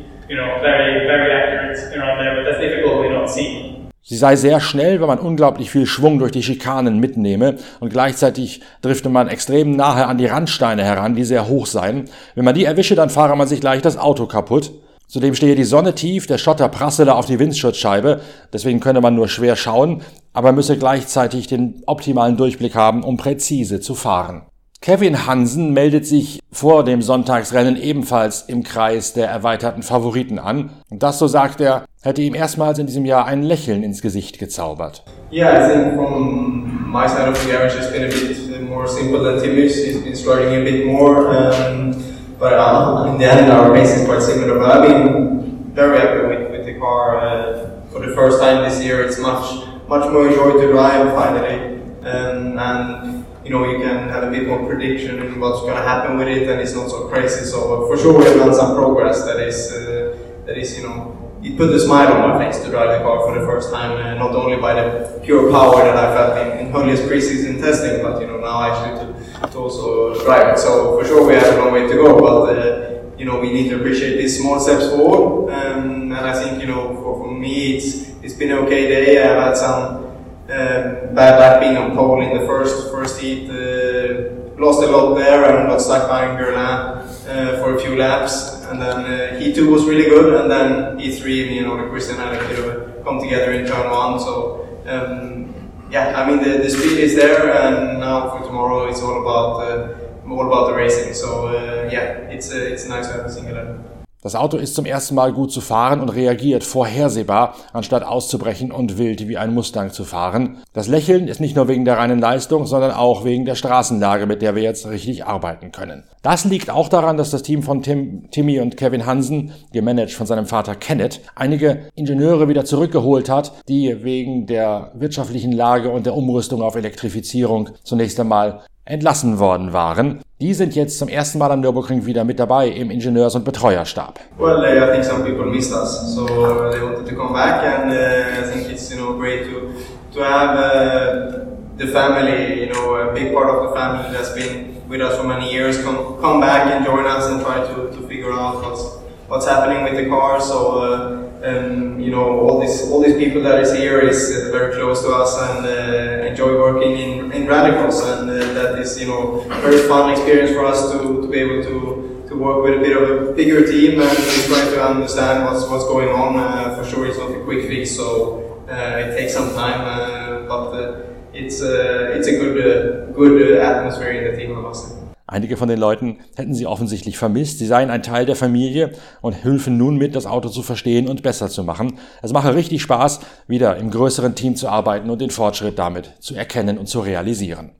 Sie 4.02 4.16
sei 4.16 4.36
sehr 4.36 4.60
schnell, 4.60 5.00
wenn 5.00 5.08
man 5.08 5.18
unglaublich 5.18 5.70
viel 5.70 5.84
Schwung 5.84 6.20
durch 6.20 6.30
die 6.30 6.42
Schikanen 6.42 7.00
mitnehme 7.00 7.56
und 7.80 7.92
gleichzeitig 7.92 8.60
drifte 8.80 9.08
man 9.08 9.26
extrem 9.26 9.74
nahe 9.74 10.06
an 10.06 10.16
die 10.16 10.26
Randsteine 10.26 10.84
heran, 10.84 11.16
die 11.16 11.24
sehr 11.24 11.48
hoch 11.48 11.66
seien. 11.66 12.04
Wenn 12.36 12.44
man 12.44 12.54
die 12.54 12.64
erwische, 12.64 12.94
dann 12.94 13.10
fahre 13.10 13.36
man 13.36 13.48
sich 13.48 13.60
gleich 13.60 13.82
das 13.82 13.98
Auto 13.98 14.26
kaputt. 14.26 14.70
Zudem 15.08 15.34
stehe 15.34 15.54
die 15.54 15.64
Sonne 15.64 15.94
tief, 15.94 16.26
der 16.26 16.38
Schotter 16.38 16.68
prassele 16.68 17.14
auf 17.14 17.26
die 17.26 17.38
Windschutzscheibe, 17.38 18.20
deswegen 18.52 18.80
könne 18.80 19.00
man 19.00 19.14
nur 19.14 19.28
schwer 19.28 19.54
schauen, 19.54 20.02
aber 20.32 20.52
müsse 20.52 20.76
gleichzeitig 20.78 21.46
den 21.46 21.82
optimalen 21.86 22.36
Durchblick 22.36 22.74
haben, 22.74 23.04
um 23.04 23.16
präzise 23.16 23.80
zu 23.80 23.94
fahren. 23.94 24.46
Kevin 24.80 25.26
Hansen 25.26 25.72
meldet 25.72 26.06
sich 26.06 26.40
vor 26.52 26.84
dem 26.84 27.02
Sonntagsrennen 27.02 27.76
ebenfalls 27.80 28.42
im 28.42 28.62
Kreis 28.62 29.14
der 29.14 29.28
erweiterten 29.28 29.82
Favoriten 29.82 30.38
an. 30.38 30.70
Und 30.90 31.02
das, 31.02 31.18
so 31.18 31.26
sagt 31.26 31.60
er, 31.60 31.84
hätte 32.02 32.22
ihm 32.22 32.34
erstmals 32.34 32.78
in 32.78 32.86
diesem 32.86 33.04
Jahr 33.04 33.26
ein 33.26 33.42
Lächeln 33.42 33.82
ins 33.82 34.02
Gesicht 34.02 34.38
gezaubert. 34.38 35.02
Yeah, 35.32 35.66
I 35.66 35.72
think 35.72 35.94
from 35.94 36.90
my 36.90 37.08
side 37.08 37.28
of 37.28 37.36
the 37.42 37.50
garage 37.50 37.74
it's 37.74 37.90
been 37.90 38.04
a 38.04 38.08
bit 38.08 38.62
more 38.68 38.86
simple 38.86 39.22
than 39.22 39.42
Timmy's. 39.42 39.74
He's 39.84 40.02
been 40.02 40.14
struggling 40.14 40.60
a 40.60 40.64
bit 40.64 40.86
more. 40.86 41.28
Um, 41.34 41.96
but 42.38 42.52
uh, 42.52 43.10
in 43.10 43.18
the 43.18 43.24
end 43.24 43.50
our 43.50 43.72
race 43.72 43.96
is 43.96 44.06
quite 44.06 44.22
similar. 44.22 44.58
But 44.58 44.70
I've 44.70 44.88
been 44.88 45.72
very 45.74 45.98
happy 45.98 46.26
with, 46.28 46.50
with 46.50 46.66
the 46.66 46.78
car. 46.78 47.18
Uh, 47.18 47.80
for 47.90 48.06
the 48.06 48.14
first 48.14 48.40
time 48.40 48.62
this 48.62 48.82
year 48.84 49.02
it's 49.02 49.18
much, 49.18 49.66
much 49.88 50.10
more 50.12 50.28
joy 50.28 50.60
to 50.60 50.70
drive 50.70 51.12
finally. 51.14 51.80
Um, 52.04 52.58
and 52.58 53.15
you 53.46 53.52
know, 53.52 53.70
you 53.70 53.78
can 53.78 54.08
have 54.08 54.24
a 54.24 54.30
bit 54.30 54.48
more 54.48 54.66
prediction 54.66 55.40
what's 55.40 55.60
going 55.60 55.76
to 55.76 55.82
happen 55.82 56.16
with 56.18 56.26
it, 56.26 56.48
and 56.50 56.60
it's 56.60 56.74
not 56.74 56.90
so 56.90 57.06
crazy. 57.06 57.44
So 57.44 57.86
for 57.86 57.96
sure, 57.96 58.18
we've 58.18 58.36
done 58.36 58.52
some 58.52 58.74
progress. 58.74 59.24
That 59.24 59.38
is, 59.38 59.72
uh, 59.72 60.18
that 60.46 60.58
is, 60.58 60.76
you 60.76 60.82
know, 60.82 61.16
it 61.44 61.56
put 61.56 61.70
a 61.70 61.78
smile 61.78 62.12
on 62.12 62.28
my 62.28 62.44
face 62.44 62.60
to 62.64 62.70
drive 62.70 62.98
the 62.98 63.04
car 63.04 63.24
for 63.24 63.38
the 63.38 63.46
first 63.46 63.72
time, 63.72 63.92
uh, 63.92 64.14
not 64.14 64.34
only 64.34 64.56
by 64.56 64.74
the 64.74 65.20
pure 65.22 65.52
power 65.52 65.84
that 65.84 65.96
I 65.96 66.06
felt 66.16 66.32
in, 66.42 66.66
in 66.66 66.72
Hulli's 66.72 67.00
preseason 67.00 67.60
testing, 67.60 68.02
but 68.02 68.20
you 68.20 68.26
know 68.26 68.40
now 68.40 68.66
actually 68.66 68.94
to, 68.98 69.46
to 69.52 69.58
also 69.58 70.20
drive 70.24 70.54
it. 70.54 70.58
So 70.58 70.98
for 70.98 71.06
sure, 71.06 71.24
we 71.24 71.34
have 71.34 71.54
a 71.54 71.58
long 71.58 71.72
way 71.72 71.86
to 71.86 71.94
go, 71.94 72.20
but. 72.20 72.58
Uh, 72.58 72.82
you 73.16 73.24
know, 73.24 73.40
we 73.40 73.50
need 73.50 73.70
to 73.70 73.76
appreciate 73.76 74.18
these 74.18 74.38
small 74.38 74.60
steps 74.60 74.90
forward, 74.90 75.50
um, 75.50 76.12
and 76.12 76.14
I 76.14 76.38
think 76.38 76.60
you 76.60 76.66
know, 76.66 76.94
for, 76.96 77.24
for 77.24 77.32
me, 77.32 77.76
it's 77.76 78.10
it's 78.22 78.34
been 78.34 78.50
an 78.50 78.58
okay 78.58 78.88
day. 78.88 79.22
I've 79.22 79.42
had 79.42 79.56
some 79.56 80.05
um, 80.48 81.14
bad 81.14 81.38
lap 81.40 81.60
being 81.60 81.76
on 81.76 81.94
pole 81.94 82.22
in 82.22 82.38
the 82.38 82.46
first 82.46 82.90
first 82.90 83.20
heat. 83.20 83.50
Uh, 83.50 84.32
lost 84.58 84.82
a 84.82 84.86
lot 84.86 85.14
there 85.14 85.44
and 85.44 85.68
got 85.68 85.80
stuck 85.82 86.08
behind 86.08 86.38
Gerlin 86.38 86.56
uh, 86.56 87.60
for 87.60 87.76
a 87.76 87.80
few 87.80 87.96
laps. 87.96 88.64
And 88.66 88.80
then 88.80 89.04
uh, 89.04 89.38
heat 89.38 89.54
two 89.54 89.70
was 89.70 89.84
really 89.84 90.08
good, 90.08 90.40
and 90.40 90.50
then 90.50 90.98
heat 90.98 91.18
three, 91.20 91.54
you 91.54 91.62
know, 91.62 91.76
the 91.76 91.88
Christian 91.88 92.16
had 92.16 92.34
a 92.34 92.48
bit 92.48 92.58
of 92.58 92.64
a 92.66 92.86
come 93.04 93.20
together 93.20 93.52
in 93.52 93.66
turn 93.66 93.90
one. 93.90 94.18
So 94.18 94.66
um, 94.86 95.54
yeah, 95.90 96.20
I 96.20 96.28
mean 96.28 96.42
the, 96.42 96.58
the 96.58 96.70
speed 96.70 96.98
is 96.98 97.14
there, 97.14 97.54
and 97.54 98.00
now 98.00 98.30
for 98.30 98.44
tomorrow 98.44 98.88
it's 98.88 99.00
all 99.00 99.20
about 99.22 99.50
uh, 99.62 100.30
all 100.30 100.46
about 100.46 100.70
the 100.70 100.74
racing. 100.74 101.14
So 101.14 101.48
uh, 101.48 101.88
yeah, 101.92 102.34
it's 102.34 102.52
uh, 102.52 102.56
it's 102.56 102.88
nice 102.88 103.06
to 103.08 103.12
have 103.14 103.26
a 103.26 103.32
single 103.32 103.56
event. 103.56 103.95
Das 104.26 104.34
Auto 104.34 104.56
ist 104.56 104.74
zum 104.74 104.86
ersten 104.86 105.14
Mal 105.14 105.32
gut 105.32 105.52
zu 105.52 105.60
fahren 105.60 106.00
und 106.00 106.08
reagiert 106.08 106.64
vorhersehbar, 106.64 107.54
anstatt 107.72 108.02
auszubrechen 108.02 108.72
und 108.72 108.98
wild 108.98 109.28
wie 109.28 109.36
ein 109.36 109.54
Mustang 109.54 109.92
zu 109.92 110.02
fahren. 110.02 110.56
Das 110.72 110.88
Lächeln 110.88 111.28
ist 111.28 111.38
nicht 111.38 111.54
nur 111.54 111.68
wegen 111.68 111.84
der 111.84 111.98
reinen 111.98 112.18
Leistung, 112.18 112.66
sondern 112.66 112.90
auch 112.90 113.24
wegen 113.24 113.44
der 113.44 113.54
Straßenlage, 113.54 114.26
mit 114.26 114.42
der 114.42 114.56
wir 114.56 114.64
jetzt 114.64 114.88
richtig 114.88 115.26
arbeiten 115.26 115.70
können. 115.70 116.02
Das 116.22 116.44
liegt 116.44 116.70
auch 116.70 116.88
daran, 116.88 117.16
dass 117.16 117.30
das 117.30 117.44
Team 117.44 117.62
von 117.62 117.82
Tim, 117.82 118.28
Timmy 118.32 118.58
und 118.58 118.76
Kevin 118.76 119.06
Hansen, 119.06 119.52
gemanagt 119.72 120.10
von 120.10 120.26
seinem 120.26 120.46
Vater 120.46 120.74
Kenneth, 120.74 121.20
einige 121.36 121.88
Ingenieure 121.94 122.48
wieder 122.48 122.64
zurückgeholt 122.64 123.28
hat, 123.28 123.52
die 123.68 124.02
wegen 124.02 124.46
der 124.46 124.90
wirtschaftlichen 124.96 125.52
Lage 125.52 125.88
und 125.88 126.04
der 126.04 126.16
Umrüstung 126.16 126.62
auf 126.62 126.74
Elektrifizierung 126.74 127.68
zunächst 127.84 128.18
einmal 128.18 128.62
entlassen 128.86 129.38
worden 129.38 129.72
waren. 129.72 130.20
Die 130.40 130.54
sind 130.54 130.74
jetzt 130.74 130.98
zum 130.98 131.08
ersten 131.08 131.38
Mal 131.38 131.50
am 131.50 131.60
Nürburgring 131.60 132.06
wieder 132.06 132.24
mit 132.24 132.38
dabei 132.38 132.68
im 132.68 132.90
Ingenieurs- 132.90 133.34
und 133.34 133.44
Betreuerstab. 133.44 134.20
Well, 134.38 134.64
I 134.64 134.92
think 134.92 135.04
some 135.04 135.24
people 135.24 135.46
missed 135.46 135.72
us, 135.72 136.14
so 136.14 136.24
uh, 136.24 136.70
they 136.70 136.80
wanted 136.80 137.06
to 137.08 137.14
come 137.14 137.32
back, 137.32 137.62
and 137.64 137.90
uh, 137.90 138.40
I 138.40 138.52
think 138.52 138.70
it's 138.70 138.90
you 138.90 138.98
know 138.98 139.18
great 139.18 139.44
to 139.44 139.72
to 140.14 140.24
have 140.24 140.56
uh, 140.56 141.46
the 141.76 141.86
family, 141.88 142.60
you 142.60 142.72
know, 142.72 142.94
a 142.96 143.12
big 143.12 143.32
part 143.34 143.48
of 143.50 143.68
the 143.68 143.74
family 143.74 144.12
that's 144.12 144.32
been 144.32 144.76
with 144.88 145.00
us 145.00 145.16
for 145.16 145.26
many 145.26 145.52
years, 145.52 145.82
come 145.82 146.18
come 146.20 146.40
back 146.40 146.72
and 146.72 146.84
join 146.84 147.06
us 147.06 147.26
and 147.30 147.42
try 147.42 147.66
to 147.66 147.90
to 147.90 148.06
figure 148.06 148.32
out 148.32 148.62
what's 148.62 148.84
what's 149.28 149.46
happening 149.46 149.84
with 149.84 149.96
the 149.96 150.08
car. 150.08 150.40
So. 150.40 150.78
Uh, 150.80 151.15
um, 151.44 152.00
you 152.00 152.10
know, 152.10 152.40
all 152.40 152.60
these 152.60 152.90
all 152.90 153.02
these 153.02 153.16
people 153.16 153.42
that 153.42 153.60
is 153.60 153.72
here 153.74 154.00
is 154.00 154.18
uh, 154.30 154.50
very 154.50 154.74
close 154.74 155.02
to 155.02 155.10
us 155.10 155.36
and 155.48 155.66
uh, 155.66 156.26
enjoy 156.26 156.58
working 156.58 156.92
in, 156.98 157.32
in 157.32 157.46
radicals, 157.46 158.00
and 158.04 158.30
uh, 158.30 158.34
that 158.54 158.78
is 158.78 158.98
you 159.00 159.06
know 159.06 159.40
very 159.60 159.86
fun 159.88 160.10
experience 160.10 160.50
for 160.52 160.64
us 160.64 160.90
to, 160.92 160.98
to 161.22 161.28
be 161.28 161.38
able 161.38 161.62
to, 161.62 162.24
to 162.28 162.36
work 162.36 162.62
with 162.62 162.78
a 162.78 162.80
bit 162.80 162.96
of 162.96 163.28
a 163.28 163.32
bigger 163.32 163.66
team 163.66 164.00
and 164.00 164.18
try 164.48 164.64
to 164.70 164.82
understand 164.82 165.44
what's 165.44 165.68
what's 165.68 165.84
going 165.84 166.08
on. 166.08 166.34
For 166.76 166.84
sure, 166.88 167.06
it's 167.06 167.18
not 167.18 167.30
a 167.30 167.44
quick 167.44 167.66
fix, 167.66 167.94
so 167.94 168.64
it 168.68 169.16
takes 169.16 169.34
some 169.34 169.54
time, 169.54 170.48
but 170.48 171.06
it's 171.36 171.60
uh, 171.60 172.12
it's 172.16 172.28
a 172.28 172.32
good 172.32 172.56
uh, 172.58 173.12
good 173.12 173.58
uh, 173.58 173.62
atmosphere 173.62 174.10
in 174.12 174.24
the 174.30 174.36
team, 174.36 174.60
must 174.62 174.88
say. 174.88 174.95
Einige 175.28 175.56
von 175.56 175.68
den 175.68 175.80
Leuten 175.80 176.18
hätten 176.36 176.54
sie 176.54 176.66
offensichtlich 176.66 177.18
vermisst. 177.18 177.58
Sie 177.58 177.66
seien 177.66 177.90
ein 177.90 178.04
Teil 178.04 178.26
der 178.26 178.36
Familie 178.36 178.92
und 179.20 179.42
hülfen 179.42 179.76
nun 179.76 179.96
mit, 179.96 180.14
das 180.14 180.24
Auto 180.24 180.48
zu 180.48 180.62
verstehen 180.62 181.08
und 181.08 181.24
besser 181.24 181.48
zu 181.48 181.64
machen. 181.64 181.98
Es 182.22 182.32
mache 182.32 182.54
richtig 182.54 182.80
Spaß, 182.82 183.20
wieder 183.48 183.76
im 183.76 183.90
größeren 183.90 184.36
Team 184.36 184.54
zu 184.54 184.68
arbeiten 184.68 185.10
und 185.10 185.20
den 185.20 185.30
Fortschritt 185.30 185.80
damit 185.80 186.12
zu 186.20 186.36
erkennen 186.36 186.78
und 186.78 186.86
zu 186.86 187.00
realisieren. 187.00 187.72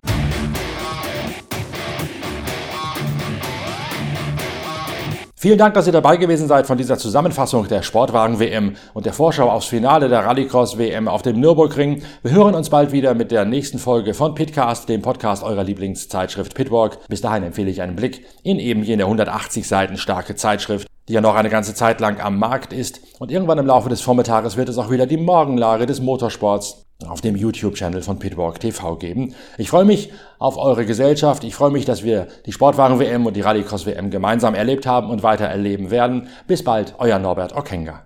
Vielen 5.46 5.59
Dank, 5.59 5.74
dass 5.74 5.87
ihr 5.87 5.92
dabei 5.92 6.16
gewesen 6.16 6.48
seid 6.48 6.66
von 6.66 6.76
dieser 6.76 6.98
Zusammenfassung 6.98 7.68
der 7.68 7.85
Sportwagen-WM 7.85 8.74
und 8.94 9.06
der 9.06 9.12
Vorschau 9.12 9.48
aufs 9.48 9.66
Finale 9.66 10.09
der 10.09 10.24
Rallycross-WM 10.24 11.06
auf 11.06 11.22
dem 11.22 11.38
Nürburgring. 11.38 12.02
Wir 12.24 12.32
hören 12.32 12.56
uns 12.56 12.68
bald 12.68 12.90
wieder 12.90 13.14
mit 13.14 13.30
der 13.30 13.44
nächsten 13.44 13.78
Folge 13.78 14.12
von 14.12 14.35
Pitcast, 14.35 14.88
dem 14.88 15.02
Podcast 15.02 15.44
eurer 15.44 15.62
Lieblingszeitschrift 15.62 16.52
Pitwalk. 16.52 16.98
Bis 17.06 17.20
dahin 17.20 17.44
empfehle 17.44 17.70
ich 17.70 17.80
einen 17.80 17.94
Blick 17.94 18.26
in 18.42 18.59
eben 18.59 18.82
jene 18.82 19.04
180 19.04 19.68
Seiten 19.68 19.98
starke 19.98 20.35
Zeitschrift, 20.35 20.88
die 21.09 21.12
ja 21.12 21.20
noch 21.20 21.37
eine 21.37 21.48
ganze 21.48 21.74
Zeit 21.74 22.00
lang 22.00 22.20
am 22.20 22.40
Markt 22.40 22.72
ist. 22.72 23.00
Und 23.20 23.30
irgendwann 23.30 23.59
im 23.59 23.66
Laufe 23.66 23.88
des 23.88 24.00
Vormittages 24.00 24.56
wird 24.56 24.68
es 24.68 24.78
auch 24.78 24.90
wieder 24.90 25.06
die 25.06 25.16
Morgenlage 25.16 25.87
des 25.87 26.00
Motorsports 26.00 26.86
auf 27.06 27.20
dem 27.20 27.37
YouTube-Channel 27.37 28.02
von 28.02 28.18
Pitwalk 28.18 28.61
TV 28.61 28.96
geben. 28.96 29.35
Ich 29.59 29.68
freue 29.70 29.85
mich 29.85 30.12
auf 30.38 30.56
eure 30.56 30.87
Gesellschaft. 30.87 31.44
Ich 31.44 31.54
freue 31.54 31.70
mich, 31.70 31.85
dass 31.85 32.02
wir 32.02 32.28
die 32.46 32.52
Sportwagen-WM 32.52 33.26
und 33.26 33.37
die 33.37 33.42
Rallycross-WM 33.42 34.11
gemeinsam 34.11 34.54
erlebt 34.54 34.87
haben 34.87 35.11
und 35.11 35.22
weiter 35.22 35.44
erleben 35.44 35.90
werden. 35.90 36.28
Bis 36.46 36.64
bald, 36.64 36.94
euer 36.98 37.18
Norbert 37.18 37.54
Okenga. 37.54 38.04